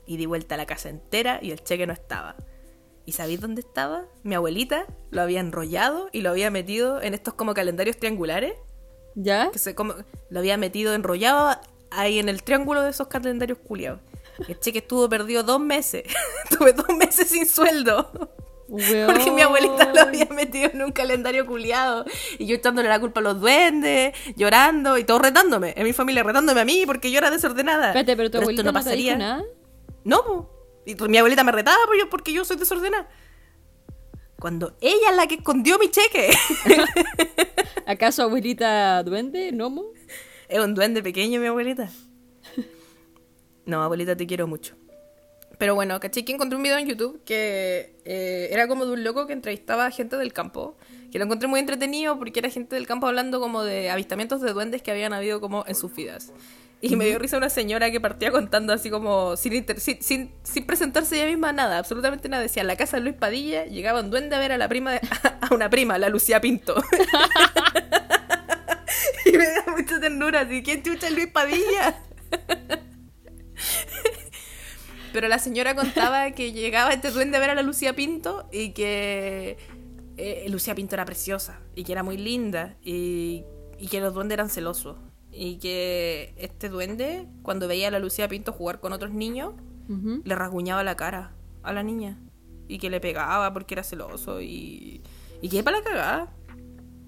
[0.07, 2.37] Y di vuelta a la casa entera y el cheque no estaba.
[3.05, 4.05] ¿Y sabéis dónde estaba?
[4.23, 8.55] Mi abuelita lo había enrollado y lo había metido en estos como calendarios triangulares.
[9.15, 9.51] ¿Ya?
[9.51, 9.95] Que se como,
[10.31, 11.59] lo había metido enrollado
[11.91, 14.01] ahí en el triángulo de esos calendarios culiados.
[14.47, 16.05] El cheque estuvo perdido dos meses.
[16.51, 18.31] Tuve dos meses sin sueldo.
[18.69, 22.05] Porque mi abuelita lo había metido en un calendario culiado.
[22.39, 25.73] Y yo echándole la culpa a los duendes, llorando y todo retándome.
[25.77, 27.89] En mi familia retándome a mí porque yo era desordenada.
[27.89, 29.17] Espérate, pero tu abuelita no, pasaría.
[29.17, 29.43] nada.
[30.05, 30.51] No,
[30.85, 31.79] y mi abuelita me retaba
[32.11, 33.09] porque yo soy desordenada.
[34.39, 36.31] Cuando ella es la que escondió mi cheque.
[37.87, 39.93] ¿Acaso abuelita duende, gnomo?
[40.49, 41.91] Es un duende pequeño, mi abuelita.
[43.67, 44.77] No, abuelita, te quiero mucho.
[45.59, 49.05] Pero bueno, caché que encontré un video en YouTube que eh, era como de un
[49.05, 50.77] loco que entrevistaba a gente del campo.
[51.11, 54.53] Que lo encontré muy entretenido porque era gente del campo hablando como de avistamientos de
[54.53, 56.33] duendes que habían habido como en sus vidas.
[56.81, 61.17] Y me dio risa una señora que partía contando así como sin, sin, sin, presentarse
[61.17, 62.43] ella misma nada, absolutamente nada.
[62.43, 64.93] Decía, en la casa de Luis Padilla llegaba un duende a ver a la prima,
[65.41, 66.77] a una prima, la Lucía Pinto.
[69.27, 72.01] y me da mucha ternura, así, ¿quién chucha Luis Padilla?
[75.13, 78.71] Pero la señora contaba que llegaba este duende a ver a la Lucía Pinto y
[78.71, 79.57] que
[80.17, 83.45] eh, Lucía Pinto era preciosa y que era muy linda y,
[83.91, 84.97] que los duendes eran celosos
[85.31, 89.55] y que este duende, cuando veía a la Lucía Pinto jugar con otros niños,
[90.25, 91.33] le rasguñaba la cara
[91.63, 92.19] a la niña.
[92.67, 95.03] Y que le pegaba porque era celoso y...
[95.41, 96.35] Y que para la cagada.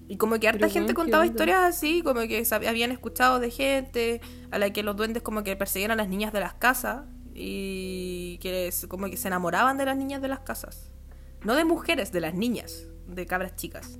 [0.07, 4.57] Y como que harta gente contaba historias así, como que habían escuchado de gente a
[4.57, 7.03] la que los duendes como que perseguían a las niñas de las casas
[7.33, 10.91] y que como que se enamoraban de las niñas de las casas.
[11.43, 13.99] No de mujeres, de las niñas, de cabras chicas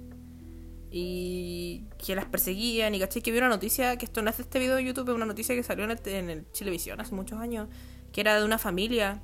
[0.92, 4.44] y que las perseguían y caché que vi una noticia, que esto no es de
[4.44, 7.16] este video de YouTube, es una noticia que salió en el, en el Chilevisión hace
[7.16, 7.70] muchos años,
[8.12, 9.22] que era de una familia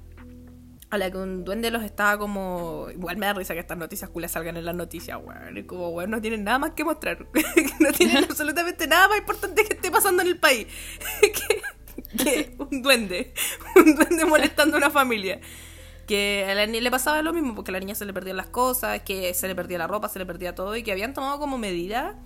[0.90, 2.88] a la que un duende los estaba como...
[2.90, 5.62] Igual me da risa que estas noticias culas salgan en las noticias, weón.
[5.64, 7.28] Como, weón, no tienen nada más que mostrar.
[7.82, 10.68] no tienen absolutamente nada más importante que esté pasando en el país.
[11.22, 11.62] que,
[12.18, 13.34] que un duende.
[13.76, 15.40] Un duende molestando a una familia
[16.08, 18.38] que a la niña le pasaba lo mismo, porque a la niña se le perdían
[18.38, 21.14] las cosas, que se le perdía la ropa, se le perdía todo, y que habían
[21.14, 22.18] tomado como medida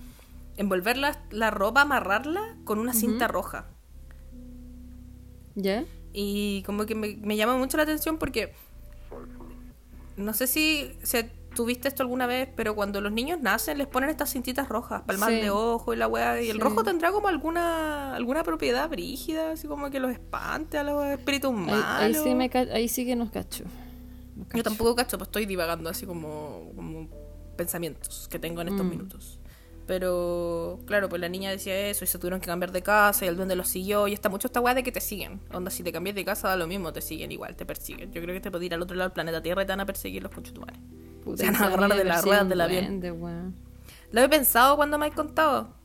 [0.56, 3.66] envolver la, ropa, amarrarla con una cinta roja.
[5.56, 5.84] ¿Ya?
[6.14, 8.54] Y como que me, llama mucho la atención porque
[10.16, 14.10] no sé si, se tuviste esto alguna vez, pero cuando los niños nacen les ponen
[14.10, 18.16] estas cintitas rojas, palmas de ojo y la weá, y el rojo tendrá como alguna
[18.16, 21.86] alguna propiedad brígida, así como que los espante a los espíritus malos.
[21.86, 23.66] Ahí, sí, me ahí sí que nos cacho.
[24.54, 27.08] Yo tampoco cacho, pues estoy divagando así como, como
[27.58, 28.90] pensamientos que tengo en estos mm.
[28.90, 29.40] minutos.
[29.88, 33.28] Pero claro, pues la niña decía eso y se tuvieron que cambiar de casa y
[33.28, 34.08] el duende los siguió.
[34.08, 35.42] Y está mucho esta weá de que te siguen.
[35.52, 38.12] Onda, si te cambias de casa da lo mismo, te siguen igual, te persiguen.
[38.14, 39.82] Yo creo que te puede ir al otro lado del planeta Tierra y te van
[39.82, 40.80] a perseguir los conchetumares.
[41.36, 43.56] Se van a agarrar de las ruedas del avión.
[44.12, 45.76] Lo he pensado cuando me has contado.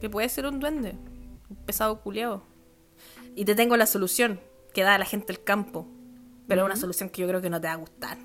[0.00, 0.96] Que puede ser un duende.
[1.48, 2.42] Un pesado culiado.
[3.34, 4.40] Y te tengo la solución
[4.72, 5.86] que da a la gente del campo.
[6.48, 8.18] Pero es una solución que yo creo que no te va a gustar.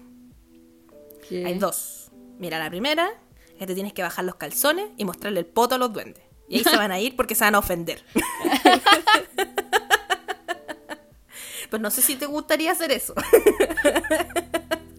[1.30, 2.12] Hay dos.
[2.40, 3.10] Mira, la primera
[3.58, 6.24] que te tienes que bajar los calzones y mostrarle el poto a los duendes.
[6.50, 8.04] Y ahí se van a ir porque se van a ofender.
[11.70, 13.14] pues no sé si te gustaría hacer eso.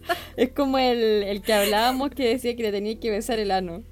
[0.37, 3.83] es como el, que hablábamos que decía que le tenía que besar el ano.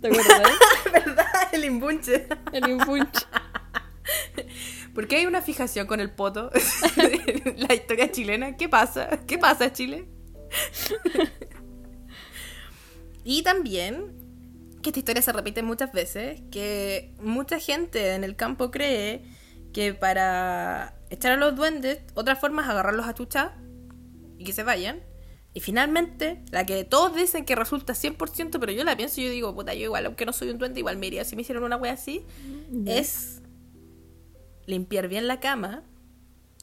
[0.00, 0.52] ¿Te acuerdas?
[0.92, 1.26] ¿Verdad?
[1.52, 2.26] El imbunche.
[2.52, 3.26] El imbunche.
[4.94, 6.50] ¿Por qué hay una fijación con el poto?
[7.56, 8.56] la historia chilena.
[8.56, 9.20] ¿Qué pasa?
[9.26, 10.06] ¿Qué pasa, Chile?
[13.24, 14.12] Y también,
[14.82, 19.22] que esta historia se repite muchas veces, que mucha gente en el campo cree
[19.72, 23.54] que para echar a los duendes, otra forma es agarrarlos a chucha
[24.38, 25.02] y que se vayan.
[25.56, 29.30] Y finalmente, la que todos dicen que resulta 100%, pero yo la pienso y yo
[29.30, 31.62] digo, puta, yo igual, aunque no soy un duende, igual me iría si me hicieron
[31.62, 32.26] una wea así,
[32.86, 33.40] es
[34.66, 35.84] limpiar bien la cama.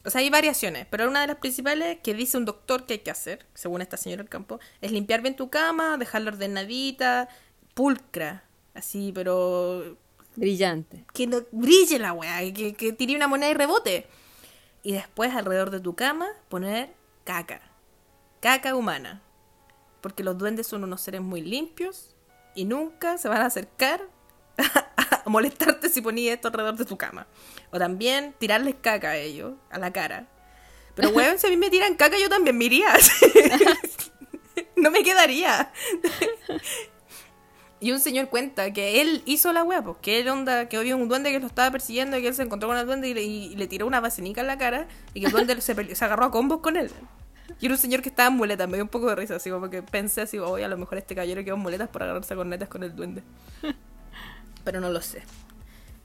[0.04, 2.98] O sea, hay variaciones, pero una de las principales que dice un doctor que hay
[2.98, 7.28] que hacer, según esta señora del campo, es limpiar bien tu cama, dejarla ordenadita,
[7.72, 9.96] pulcra, así, pero...
[10.36, 11.06] Brillante.
[11.14, 14.06] Que no brille la weá, que, que tire una moneda y rebote.
[14.82, 16.92] Y después alrededor de tu cama poner
[17.24, 17.71] caca.
[18.42, 19.22] Caca humana.
[20.00, 22.16] Porque los duendes son unos seres muy limpios
[22.56, 24.00] y nunca se van a acercar
[25.24, 27.28] a molestarte si ponías esto alrededor de tu cama.
[27.70, 30.26] O también tirarles caca a ellos, a la cara.
[30.96, 32.92] Pero, weón, si a mí me tiran caca, yo también me iría.
[34.76, 35.72] no me quedaría.
[37.78, 40.96] y un señor cuenta que él hizo la weá, pues, que él onda, que había
[40.96, 43.54] un duende que lo estaba persiguiendo y que él se encontró con el duende y
[43.54, 46.30] le, tiró una vasenica en la cara y que el duende se, se, agarró a
[46.32, 46.90] combos con él.
[47.60, 49.50] Y era un señor que estaba en muletas, me dio un poco de risa, así
[49.50, 52.34] como que pensé así, oye, a lo mejor este caballero quedó en muletas por agarrarse
[52.34, 53.22] con netas con el duende
[54.64, 55.22] pero no lo sé.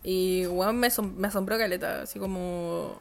[0.04, 2.98] Y weón me, me asombró Caleta, así como...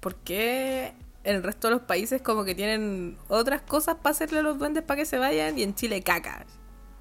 [0.00, 4.40] ¿Por qué en el resto de los países como que tienen otras cosas para hacerle
[4.40, 6.46] a los duendes para que se vayan y en Chile caca?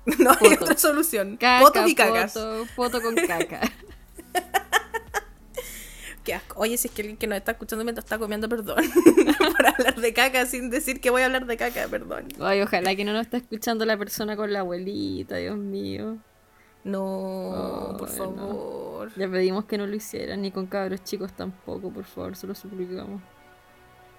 [0.19, 1.39] No hay otra solución.
[1.59, 2.33] Fotos y cacas.
[2.75, 3.61] Foto, con caca.
[6.23, 6.59] Qué asco.
[6.59, 8.77] Oye, si es que alguien que nos está escuchando mientras está comiendo, perdón.
[9.37, 12.27] Por hablar de caca sin decir que voy a hablar de caca, perdón.
[12.39, 16.17] Ay, ojalá que no nos esté escuchando la persona con la abuelita, Dios mío.
[16.83, 19.11] No, por favor.
[19.15, 22.55] Ya pedimos que no lo hicieran, ni con cabros chicos tampoco, por favor, se lo
[22.55, 23.21] suplicamos.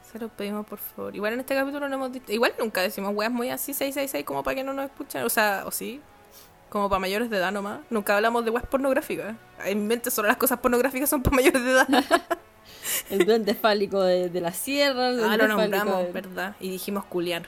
[0.03, 1.15] Se lo pedimos, por favor.
[1.15, 2.33] Igual en este capítulo no hemos dicho.
[2.33, 5.23] Igual nunca decimos weas muy así, 666, como para que no nos escuchen.
[5.23, 6.01] O sea, o sí.
[6.73, 7.81] Como para mayores de edad nomás.
[7.91, 9.37] Nunca hablamos de weas pornográficas.
[9.62, 11.87] En mi mente solo las cosas pornográficas son para mayores de edad.
[13.11, 15.09] el duende fálico de, la sierra.
[15.09, 16.57] ah, lo nombramos, ¿verdad?
[16.61, 17.43] Y dijimos culiar.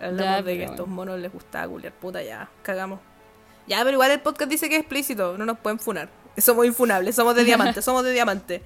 [0.00, 1.92] Hablamos de que a estos monos les gustaba culiar.
[1.92, 2.98] Puta, ya, cagamos.
[3.66, 6.08] Ya, pero igual el podcast dice que es explícito, no nos pueden funar.
[6.38, 8.62] Somos infunables, somos de diamante, somos de diamante.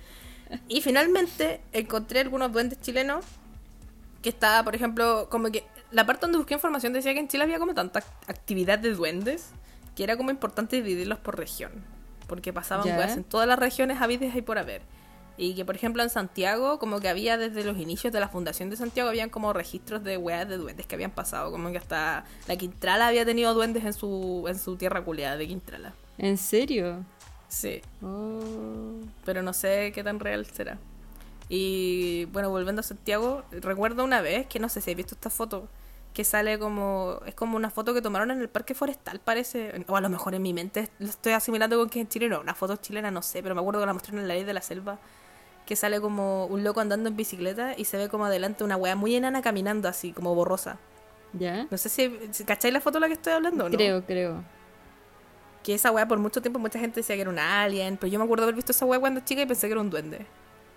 [0.68, 3.24] Y finalmente encontré algunos duendes chilenos
[4.22, 5.64] que estaba, por ejemplo, como que
[5.96, 9.52] la parte donde busqué información decía que en Chile había como tanta actividad de duendes
[9.96, 11.72] que era como importante dividirlos por región.
[12.26, 14.82] porque pasaban weas en todas las regiones habidas y por haber.
[15.38, 18.68] Y que, por ejemplo, en Santiago, como que había desde los inicios de la fundación
[18.68, 21.50] de Santiago, habían como registros de weas de duendes que habían pasado.
[21.50, 25.46] Como que hasta la Quintrala había tenido duendes en su, en su tierra culiada de
[25.46, 25.94] Quintrala.
[26.18, 27.04] ¿En serio?
[27.48, 27.80] Sí.
[28.02, 29.00] Oh.
[29.24, 30.78] Pero no sé qué tan real será.
[31.48, 35.30] Y bueno, volviendo a Santiago, recuerdo una vez que no sé si he visto esta
[35.30, 35.68] foto
[36.16, 37.20] que sale como.
[37.26, 39.84] Es como una foto que tomaron en el parque forestal, parece.
[39.86, 42.40] O a lo mejor en mi mente lo estoy asimilando con que es chileno.
[42.40, 44.54] Una foto chilena, no sé, pero me acuerdo que la mostraron en la ley de
[44.54, 44.98] la selva.
[45.66, 48.96] Que sale como un loco andando en bicicleta y se ve como adelante una wea
[48.96, 50.78] muy enana caminando así, como borrosa.
[51.34, 51.66] ¿Ya?
[51.70, 52.08] No sé si.
[52.46, 53.76] ¿Cacháis la foto de la que estoy hablando no?
[53.76, 54.42] Creo, creo.
[55.62, 57.98] Que esa wea por mucho tiempo mucha gente decía que era un alien.
[57.98, 59.90] Pero yo me acuerdo haber visto esa wea cuando chica y pensé que era un
[59.90, 60.24] duende.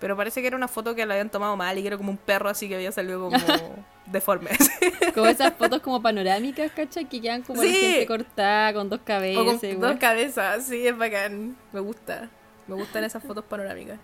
[0.00, 2.10] Pero parece que era una foto que la habían tomado mal y que era como
[2.10, 3.36] un perro así que había salido como
[4.06, 4.50] deforme.
[5.14, 7.04] como esas fotos como panorámicas, ¿cachai?
[7.04, 9.60] Que quedan como la gente cortada con dos cabezas.
[9.60, 11.56] con dos cabezas, sí, es bacán.
[11.72, 12.30] Me gusta.
[12.66, 13.98] Me gustan esas fotos panorámicas.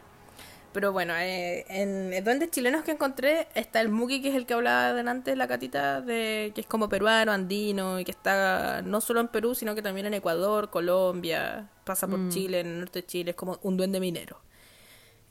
[0.77, 4.53] Pero bueno, eh, en duendes chilenos que encontré está el Muki, que es el que
[4.53, 9.01] hablaba delante de la catita, de que es como peruano, andino, y que está no
[9.01, 12.29] solo en Perú, sino que también en Ecuador, Colombia, pasa por mm.
[12.29, 14.39] Chile, en el norte de Chile, es como un duende minero.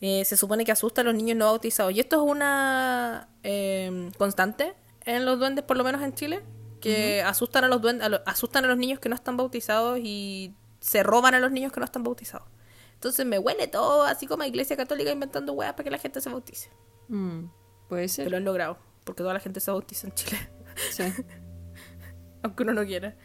[0.01, 1.93] Eh, se supone que asusta a los niños no bautizados.
[1.93, 4.73] Y esto es una eh, constante
[5.05, 6.43] en los duendes, por lo menos en Chile,
[6.81, 11.01] que asustan a los duendes, asustan a los niños que no están bautizados y se
[11.01, 12.47] roban a los niños que no están bautizados.
[12.93, 16.21] Entonces me huele todo así como a iglesia católica inventando weas para que la gente
[16.21, 16.69] se bautice.
[17.07, 17.45] Mm,
[17.87, 18.25] puede ser.
[18.25, 20.49] Pero lo han logrado, porque toda la gente se bautiza en Chile.
[20.91, 21.03] Sí.
[22.43, 23.15] Aunque uno no quiera.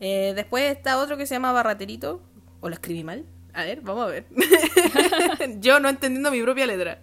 [0.00, 2.22] Eh, después está otro que se llama Barraterito,
[2.60, 3.26] o lo escribí mal.
[3.52, 4.26] A ver, vamos a ver.
[5.60, 7.00] Yo no entendiendo mi propia letra.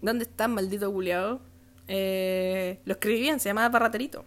[0.00, 1.40] ¿Dónde está, maldito culiado?
[1.88, 4.24] Eh, lo escribí bien, se llama Barraterito.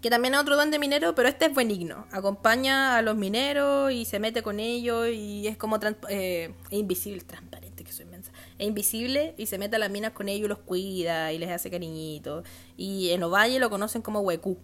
[0.00, 2.06] Que también es otro duende minero, pero este es benigno.
[2.12, 7.22] Acompaña a los mineros y se mete con ellos y es como eh, es invisible,
[7.22, 8.30] transparente, que soy inmensa.
[8.58, 11.70] Es invisible y se mete a las minas con ellos, los cuida y les hace
[11.70, 12.46] cariñitos.
[12.76, 14.58] Y en Ovalle lo conocen como Huecú.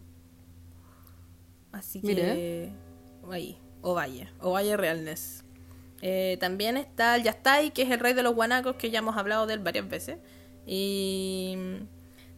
[1.73, 2.71] Así que...
[3.31, 3.59] Ahí.
[3.83, 5.45] Ovalle, Ovalle Realness.
[6.01, 9.17] Eh, también está el Yastay, que es el rey de los guanacos, que ya hemos
[9.17, 10.19] hablado de él varias veces.
[10.67, 11.57] Y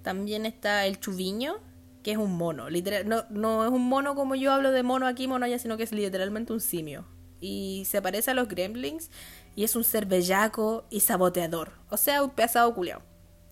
[0.03, 1.57] también está el Chuviño,
[2.03, 2.68] que es un mono.
[2.68, 5.76] Literal, no, no es un mono como yo hablo de mono aquí, mono allá, sino
[5.76, 7.07] que es literalmente un simio.
[7.40, 9.11] Y se parece a los gremlins
[9.55, 11.72] y es un ser bellaco y saboteador.
[11.90, 13.03] O sea, un pesado culiao.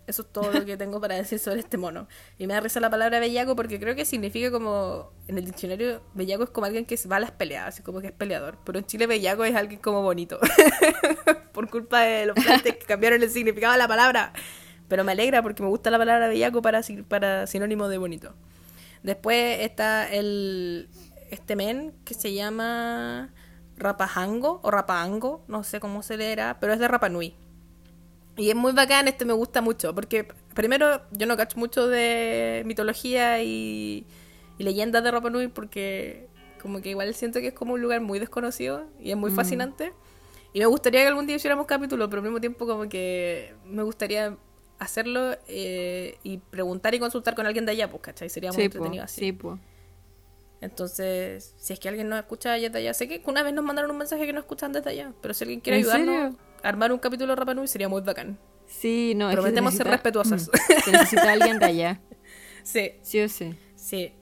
[0.07, 2.09] Eso es todo lo que tengo para decir sobre este mono.
[2.39, 5.13] Y me da risa la palabra bellaco porque creo que significa como.
[5.29, 8.09] En el diccionario, bellaco es como alguien que va a las peleas, así como que
[8.09, 8.59] es peleador.
[8.65, 10.41] Pero en Chile, bellaco es alguien como bonito.
[11.53, 14.33] Por culpa de los plantes que cambiaron el significado de la palabra.
[14.89, 18.35] Pero me alegra porque me gusta la palabra bellaco para, para sinónimo de bonito.
[19.03, 20.89] Después está el.
[21.31, 23.33] Este men que se llama.
[23.77, 27.35] Rapajango o Rapaango, no sé cómo se leerá, pero es de Rapanui.
[28.37, 32.63] Y es muy bacán, este me gusta mucho, porque primero yo no cacho mucho de
[32.65, 34.07] mitología y,
[34.59, 36.29] leyendas de Rapa Nui porque
[36.61, 39.35] como que igual siento que es como un lugar muy desconocido y es muy mm.
[39.35, 39.93] fascinante.
[40.53, 43.83] Y me gustaría que algún día hiciéramos capítulo, pero al mismo tiempo como que me
[43.83, 44.37] gustaría
[44.79, 48.29] hacerlo eh, y preguntar y consultar con alguien de allá, pues, ¿cachai?
[48.29, 49.21] Sería muy entretenido así.
[49.21, 49.59] Sí, pues.
[50.61, 53.65] Entonces, si es que alguien nos escucha allá de allá, sé que una vez nos
[53.65, 56.99] mandaron un mensaje que no escuchan desde allá, pero si alguien quiere ayudarnos, armar un
[56.99, 58.39] capítulo de Rapanui sería muy bacán.
[58.67, 60.49] Sí, no, Prometemos ser respetuosas.
[60.49, 62.01] Mm, se necesita alguien de allá.
[62.65, 62.93] Sí.
[63.03, 63.57] Sí o sí.
[63.75, 64.13] Sí.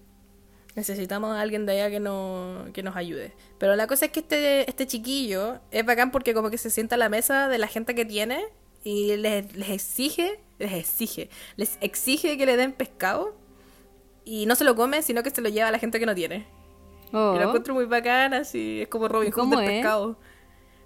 [0.75, 3.35] Necesitamos a alguien de allá que, no, que nos ayude.
[3.59, 6.95] Pero la cosa es que este, este chiquillo es bacán porque como que se sienta
[6.95, 8.43] a la mesa de la gente que tiene
[8.83, 13.37] y les, les exige, les exige, les exige que le den pescado
[14.25, 16.15] y no se lo come, sino que se lo lleva a la gente que no
[16.15, 16.47] tiene.
[17.11, 17.43] Y lo oh.
[17.43, 20.17] encuentro muy bacán, así es como Robin Hood del pescado.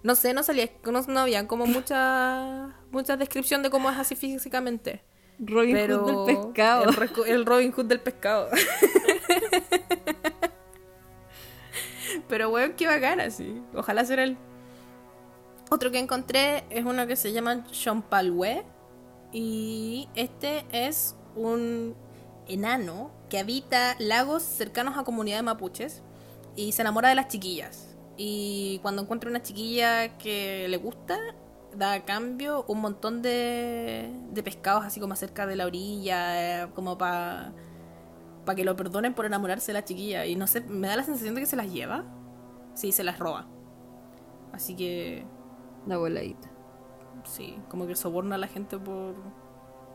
[0.04, 4.14] No sé, no salía, no, no habían como mucha, mucha descripción de cómo es así
[4.14, 5.02] físicamente.
[5.38, 6.84] Robin Hood del pescado.
[7.24, 8.50] El, Robin Hood del pescado.
[12.28, 13.62] Pero weón, qué bacán así.
[13.74, 14.36] Ojalá ser él.
[15.70, 18.62] Otro que encontré es uno que se llama Champalwe.
[19.32, 21.96] Y este es un
[22.46, 26.02] enano que habita lagos cercanos a comunidades mapuches
[26.56, 27.93] y se enamora de las chiquillas.
[28.16, 31.18] Y cuando encuentra una chiquilla que le gusta,
[31.76, 36.68] da a cambio un montón de, de pescados así como cerca de la orilla, eh,
[36.74, 37.52] como para
[38.44, 40.26] para que lo perdonen por enamorarse de la chiquilla.
[40.26, 42.04] Y no sé, me da la sensación de que se las lleva.
[42.74, 43.46] Sí, se las roba.
[44.52, 45.24] Así que...
[45.86, 46.50] La voladita.
[47.24, 49.14] Sí, como que soborna a la gente por,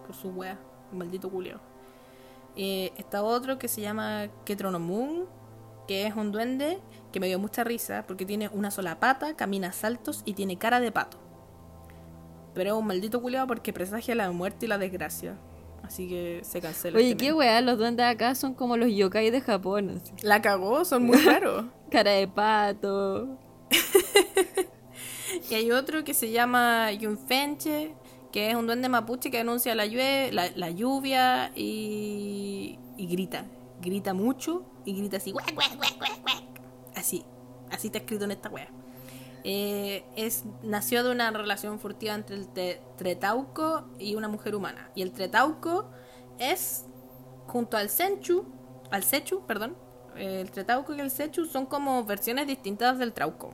[0.05, 0.59] por su wea.
[0.91, 1.59] Maldito culio.
[2.55, 5.27] Eh, está otro que se llama Ketronomun
[5.87, 6.79] que es un duende
[7.11, 10.79] que me dio mucha risa porque tiene una sola pata, camina saltos y tiene cara
[10.79, 11.17] de pato.
[12.53, 15.37] Pero es un maldito culiado porque presagia la muerte y la desgracia.
[15.83, 16.97] Así que se cancela.
[16.97, 19.89] Oye, este qué weá, los duendes acá son como los yokai de Japón.
[20.01, 20.13] así.
[20.21, 21.65] La cagó, son muy raros.
[21.89, 23.37] Cara de pato.
[25.49, 27.93] y hay otro que se llama Yunfenche,
[28.31, 33.45] que es un duende mapuche que anuncia la, llue- la, la lluvia y, y grita.
[33.81, 35.31] Grita mucho y grita así.
[35.31, 36.43] "Guac, guac, guac, guac, guac".
[36.99, 37.25] Así.
[37.71, 38.69] Así está escrito en esta wea.
[39.43, 44.89] Eh, es, nació de una relación furtiva entre el te- Tretauco y una mujer humana.
[44.95, 45.89] Y el Tretauco
[46.39, 46.85] es,
[47.47, 48.45] junto al Senchu,
[48.91, 49.77] al Sechu, perdón,
[50.15, 53.51] el Tretauco y el Sechu son como versiones distintas del Trauco,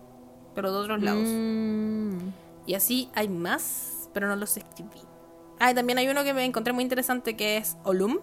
[0.55, 1.27] pero de otros lados.
[1.27, 2.29] Mm.
[2.65, 5.01] Y así hay más, pero no los escribí.
[5.59, 8.19] Ah, y también hay uno que me encontré muy interesante que es Olum,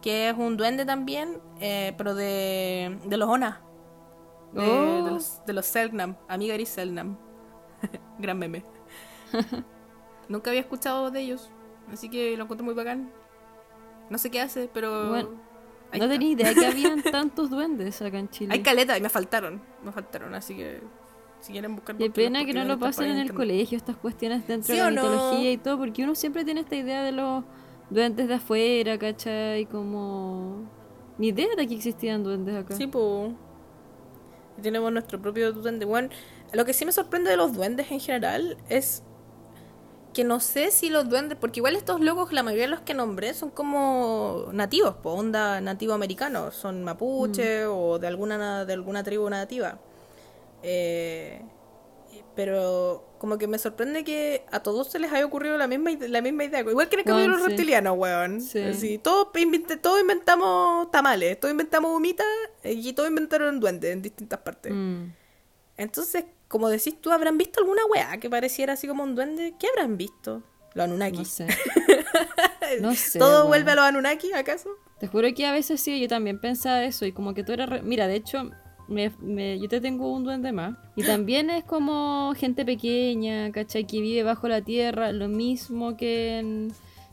[0.00, 3.60] que es un duende también, eh, pero de, de los Ona.
[4.52, 5.04] De, Oh.
[5.04, 7.16] de los, de los Selknam, amiga Iris Selknam.
[8.18, 8.64] Gran meme.
[10.28, 11.50] Nunca había escuchado de ellos,
[11.92, 13.10] así que lo encuentro muy bacán.
[14.10, 15.08] No sé qué hace, pero.
[15.08, 15.30] Bueno,
[15.98, 18.52] no tenía idea que habían tantos duendes acá en Chile.
[18.54, 19.60] Hay caleta y me faltaron.
[19.82, 20.80] Me faltaron, así que.
[21.40, 21.96] Si quieren buscar.
[21.96, 23.36] Qué pena que no lo pasen en el internet.
[23.36, 25.02] colegio, estas cuestiones dentro ¿Sí de la o no?
[25.02, 27.42] mitología y todo, porque uno siempre tiene esta idea de los
[27.90, 29.66] duendes de afuera, ¿cachai?
[29.66, 30.68] Como...
[31.18, 32.76] Ni idea de que existían duendes acá.
[32.76, 33.32] Sí, pues.
[34.60, 35.84] Tenemos nuestro propio duende.
[35.84, 36.08] Bueno,
[36.52, 39.02] lo que sí me sorprende de los duendes en general es
[40.12, 42.92] que no sé si los duendes, porque igual estos locos, la mayoría de los que
[42.94, 49.02] nombré son como nativos, po, onda nativo americano, son mapuche o de alguna de alguna
[49.02, 49.78] tribu nativa.
[50.62, 51.42] Eh,
[52.34, 56.20] pero como que me sorprende que a todos se les haya ocurrido la misma la
[56.20, 57.48] misma idea, igual que en el capítulo los Weón, sí.
[57.56, 58.40] reptilianos, weón.
[58.40, 58.58] Sí.
[58.58, 62.26] Así, todos, invent- todos inventamos tamales, todos inventamos humitas
[62.64, 64.72] y todos inventaron duendes en distintas partes.
[64.74, 65.12] Mm.
[65.76, 69.54] Entonces, como decís tú, ¿habrán visto alguna weá que pareciera así como un duende?
[69.56, 70.42] ¿Qué habrán visto?
[70.74, 71.18] Los Anunnaki.
[71.18, 71.46] No sé.
[72.80, 74.70] No sé, ¿Todo vuelve a los Anunnaki, acaso?
[74.98, 77.68] Te juro que a veces sí, yo también pensaba eso y como que tú eras...
[77.68, 78.50] re- Mira, de hecho,
[78.92, 80.76] me, me- yo te tengo un duende más.
[80.96, 83.86] Y también es como gente pequeña, ¿cachai?
[83.86, 86.68] Que vive bajo la tierra, lo mismo que en,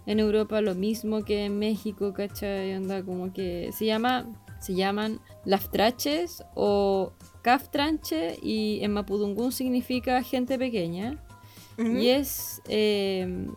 [0.05, 2.75] en Europa, lo mismo que en México, ¿cachai?
[2.75, 4.25] Onda como que se llama...
[4.61, 7.13] Se llaman laftraches o
[7.43, 11.17] caftranche y en Mapudungún significa gente pequeña.
[11.77, 12.61] Y es.
[12.67, 13.47] eh,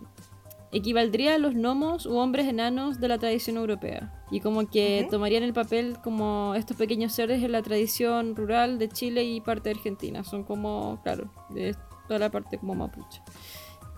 [0.73, 4.12] equivaldría a los gnomos u hombres enanos de la tradición europea.
[4.31, 5.11] Y como que Ujú.
[5.11, 9.68] tomarían el papel como estos pequeños seres en la tradición rural de Chile y parte
[9.68, 10.25] de Argentina.
[10.25, 11.77] Son como, claro, de
[12.09, 13.20] toda la parte como mapuche.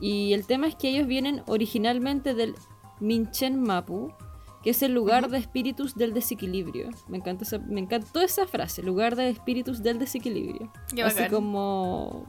[0.01, 2.55] Y el tema es que ellos vienen originalmente del
[3.01, 4.13] Minchen Mapu,
[4.63, 6.89] que es el lugar de espíritus del desequilibrio.
[7.07, 10.73] Me, encanta esa- me encantó esa frase, lugar de espíritus del desequilibrio.
[10.95, 12.27] Qué Así como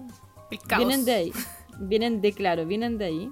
[0.52, 0.86] El caos.
[0.86, 1.32] vienen de ahí.
[1.80, 3.32] Vienen de, claro, vienen de ahí.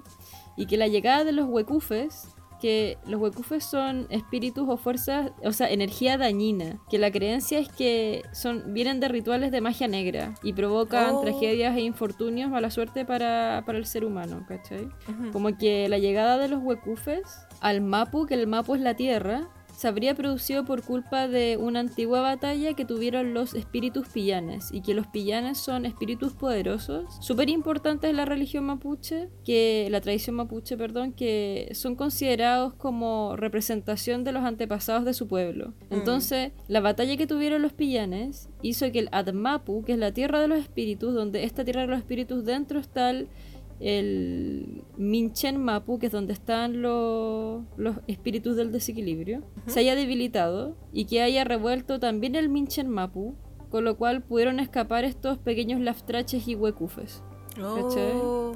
[0.56, 2.28] Y que la llegada de los huecufes,
[2.60, 6.78] que los huecufes son espíritus o fuerzas, o sea, energía dañina.
[6.88, 11.20] Que la creencia es que son vienen de rituales de magia negra y provocan Oh.
[11.20, 14.88] tragedias e infortunios, mala suerte para, para el ser humano, ¿cachai?
[15.32, 17.22] Como que la llegada de los huecufes
[17.60, 21.80] al Mapu, que el Mapu es la tierra, se habría producido por culpa de una
[21.80, 27.48] antigua batalla que tuvieron los espíritus pillanes y que los pillanes son espíritus poderosos, súper
[27.50, 34.24] importantes en la religión mapuche, que la tradición mapuche, perdón, que son considerados como representación
[34.24, 35.74] de los antepasados de su pueblo.
[35.90, 40.40] Entonces, la batalla que tuvieron los pillanes hizo que el Admapu, que es la tierra
[40.40, 43.28] de los espíritus, donde esta tierra de los espíritus dentro está el
[43.84, 50.74] el Minchen Mapu, que es donde están los, los espíritus del desequilibrio, se haya debilitado
[50.90, 53.36] y que haya revuelto también el Minchen Mapu,
[53.68, 57.22] con lo cual pudieron escapar estos pequeños laftraches y huecufes.
[57.62, 58.52] Oh.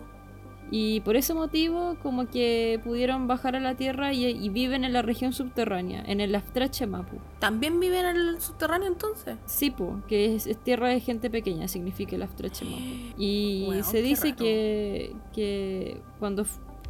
[0.70, 4.92] Y por ese motivo, como que pudieron bajar a la tierra y, y viven en
[4.92, 7.16] la región subterránea, en el laftrache Mapu.
[7.38, 9.36] ¿También viven en el subterráneo entonces?
[9.46, 12.78] Sipu, que es, es tierra de gente pequeña, significa el Aftrache Mapu.
[13.18, 16.44] Y se dice que, que cuando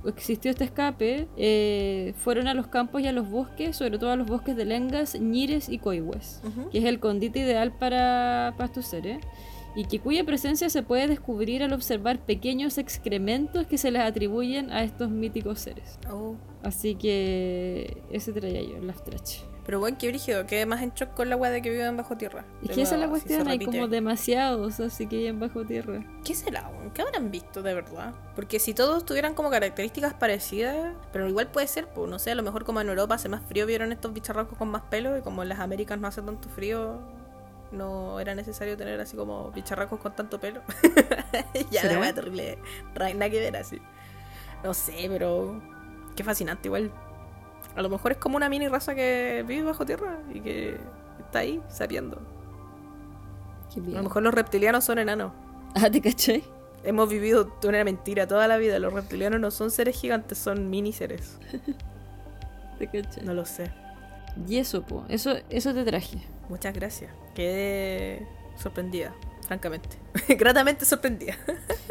[0.07, 4.17] existió este escape, eh, fueron a los campos y a los bosques, sobre todo a
[4.17, 8.87] los bosques de lengas, ñires y coihues, que es el condite ideal para, para estos
[8.87, 9.19] seres.
[9.79, 14.73] Y que cuya presencia se puede descubrir al observar pequeños excrementos que se les atribuyen
[14.73, 16.01] a estos míticos seres.
[16.11, 16.35] Oh.
[16.65, 19.43] Así que ese traía yo, el Aftrache.
[19.65, 22.17] Pero bueno, qué brígido, qué más en shock con la weá de que viven bajo
[22.17, 22.45] tierra.
[22.65, 25.65] Es que esa es la nuevo, si cuestión, hay como demasiados, así que viven bajo
[25.65, 26.05] tierra.
[26.25, 26.73] ¿Qué será?
[26.93, 28.15] ¿Qué habrán visto de verdad?
[28.35, 32.35] Porque si todos tuvieran como características parecidas, pero igual puede ser, pues no sé, a
[32.35, 35.21] lo mejor como en Europa hace más frío, vieron estos bicharracos con más pelo y
[35.21, 36.99] como en las Américas no hace tanto frío,
[37.73, 40.63] no era necesario tener así como bicharracos con tanto pelo.
[41.71, 42.59] ya la wea terrible.
[42.95, 43.81] Nada que ver así.
[44.63, 45.61] No sé, pero.
[46.17, 46.93] Qué fascinante, igual.
[47.77, 50.77] A lo mejor es como una mini raza que vive bajo tierra y que
[51.21, 52.21] está ahí sabiendo.
[53.77, 55.33] A lo mejor los reptilianos son enanos.
[55.75, 56.43] Ah, ¿te caché?
[56.83, 58.79] Hemos vivido una mentira toda la vida.
[58.79, 61.39] Los reptilianos no son seres gigantes, son mini seres.
[62.79, 63.23] ¿Te caché?
[63.23, 63.71] No lo sé.
[64.47, 65.05] Y eso, po.
[65.09, 66.23] Eso, eso te traje.
[66.49, 67.13] Muchas gracias.
[67.35, 68.27] Quedé
[68.57, 69.15] sorprendida,
[69.47, 69.99] francamente.
[70.29, 71.37] Gratamente sorprendida.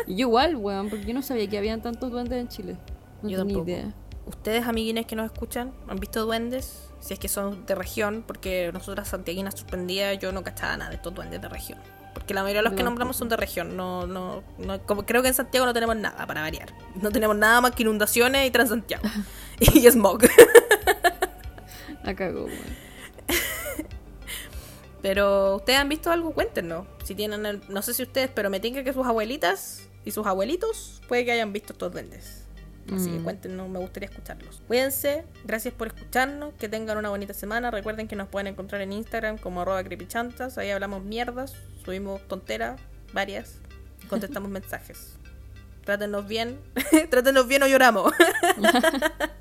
[0.05, 2.77] y yo igual, weón, porque yo no sabía que habían tantos duendes en Chile.
[3.21, 3.93] No yo tenía idea.
[4.25, 6.89] ¿Ustedes, amiguines que nos escuchan, han visto duendes?
[6.99, 10.97] Si es que son de región, porque nosotras santiaguinas sorprendidas, yo no cachaba nada de
[10.97, 11.79] estos duendes de región.
[12.13, 13.77] Porque la mayoría de los que nombramos son de región.
[13.77, 16.73] No, no, no como, creo que en Santiago no tenemos nada para variar.
[17.01, 19.07] No tenemos nada más que inundaciones y Transantiago.
[19.59, 20.23] y smog.
[22.03, 22.86] La cagó, weón.
[25.07, 26.85] Pero ustedes han visto algo, cuéntenos.
[27.05, 31.01] Si tienen, no sé si ustedes, pero me tinca que sus abuelitas y sus abuelitos
[31.07, 32.43] puede que hayan visto estos duendes.
[32.93, 33.23] Así que mm.
[33.23, 34.61] cuéntenos, me gustaría escucharlos.
[34.67, 37.71] Cuídense, gracias por escucharnos, que tengan una bonita semana.
[37.71, 40.57] Recuerden que nos pueden encontrar en Instagram como arroba creepychantas.
[40.57, 41.55] Ahí hablamos mierdas,
[41.85, 42.77] subimos tonteras,
[43.13, 43.61] varias,
[44.09, 45.15] contestamos mensajes.
[45.85, 46.59] Trátenos bien,
[47.09, 48.11] trátenos bien o lloramos.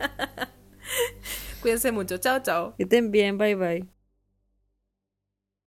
[1.60, 2.76] Cuídense mucho, chao, chao.
[2.76, 3.95] Que estén bien, bye bye.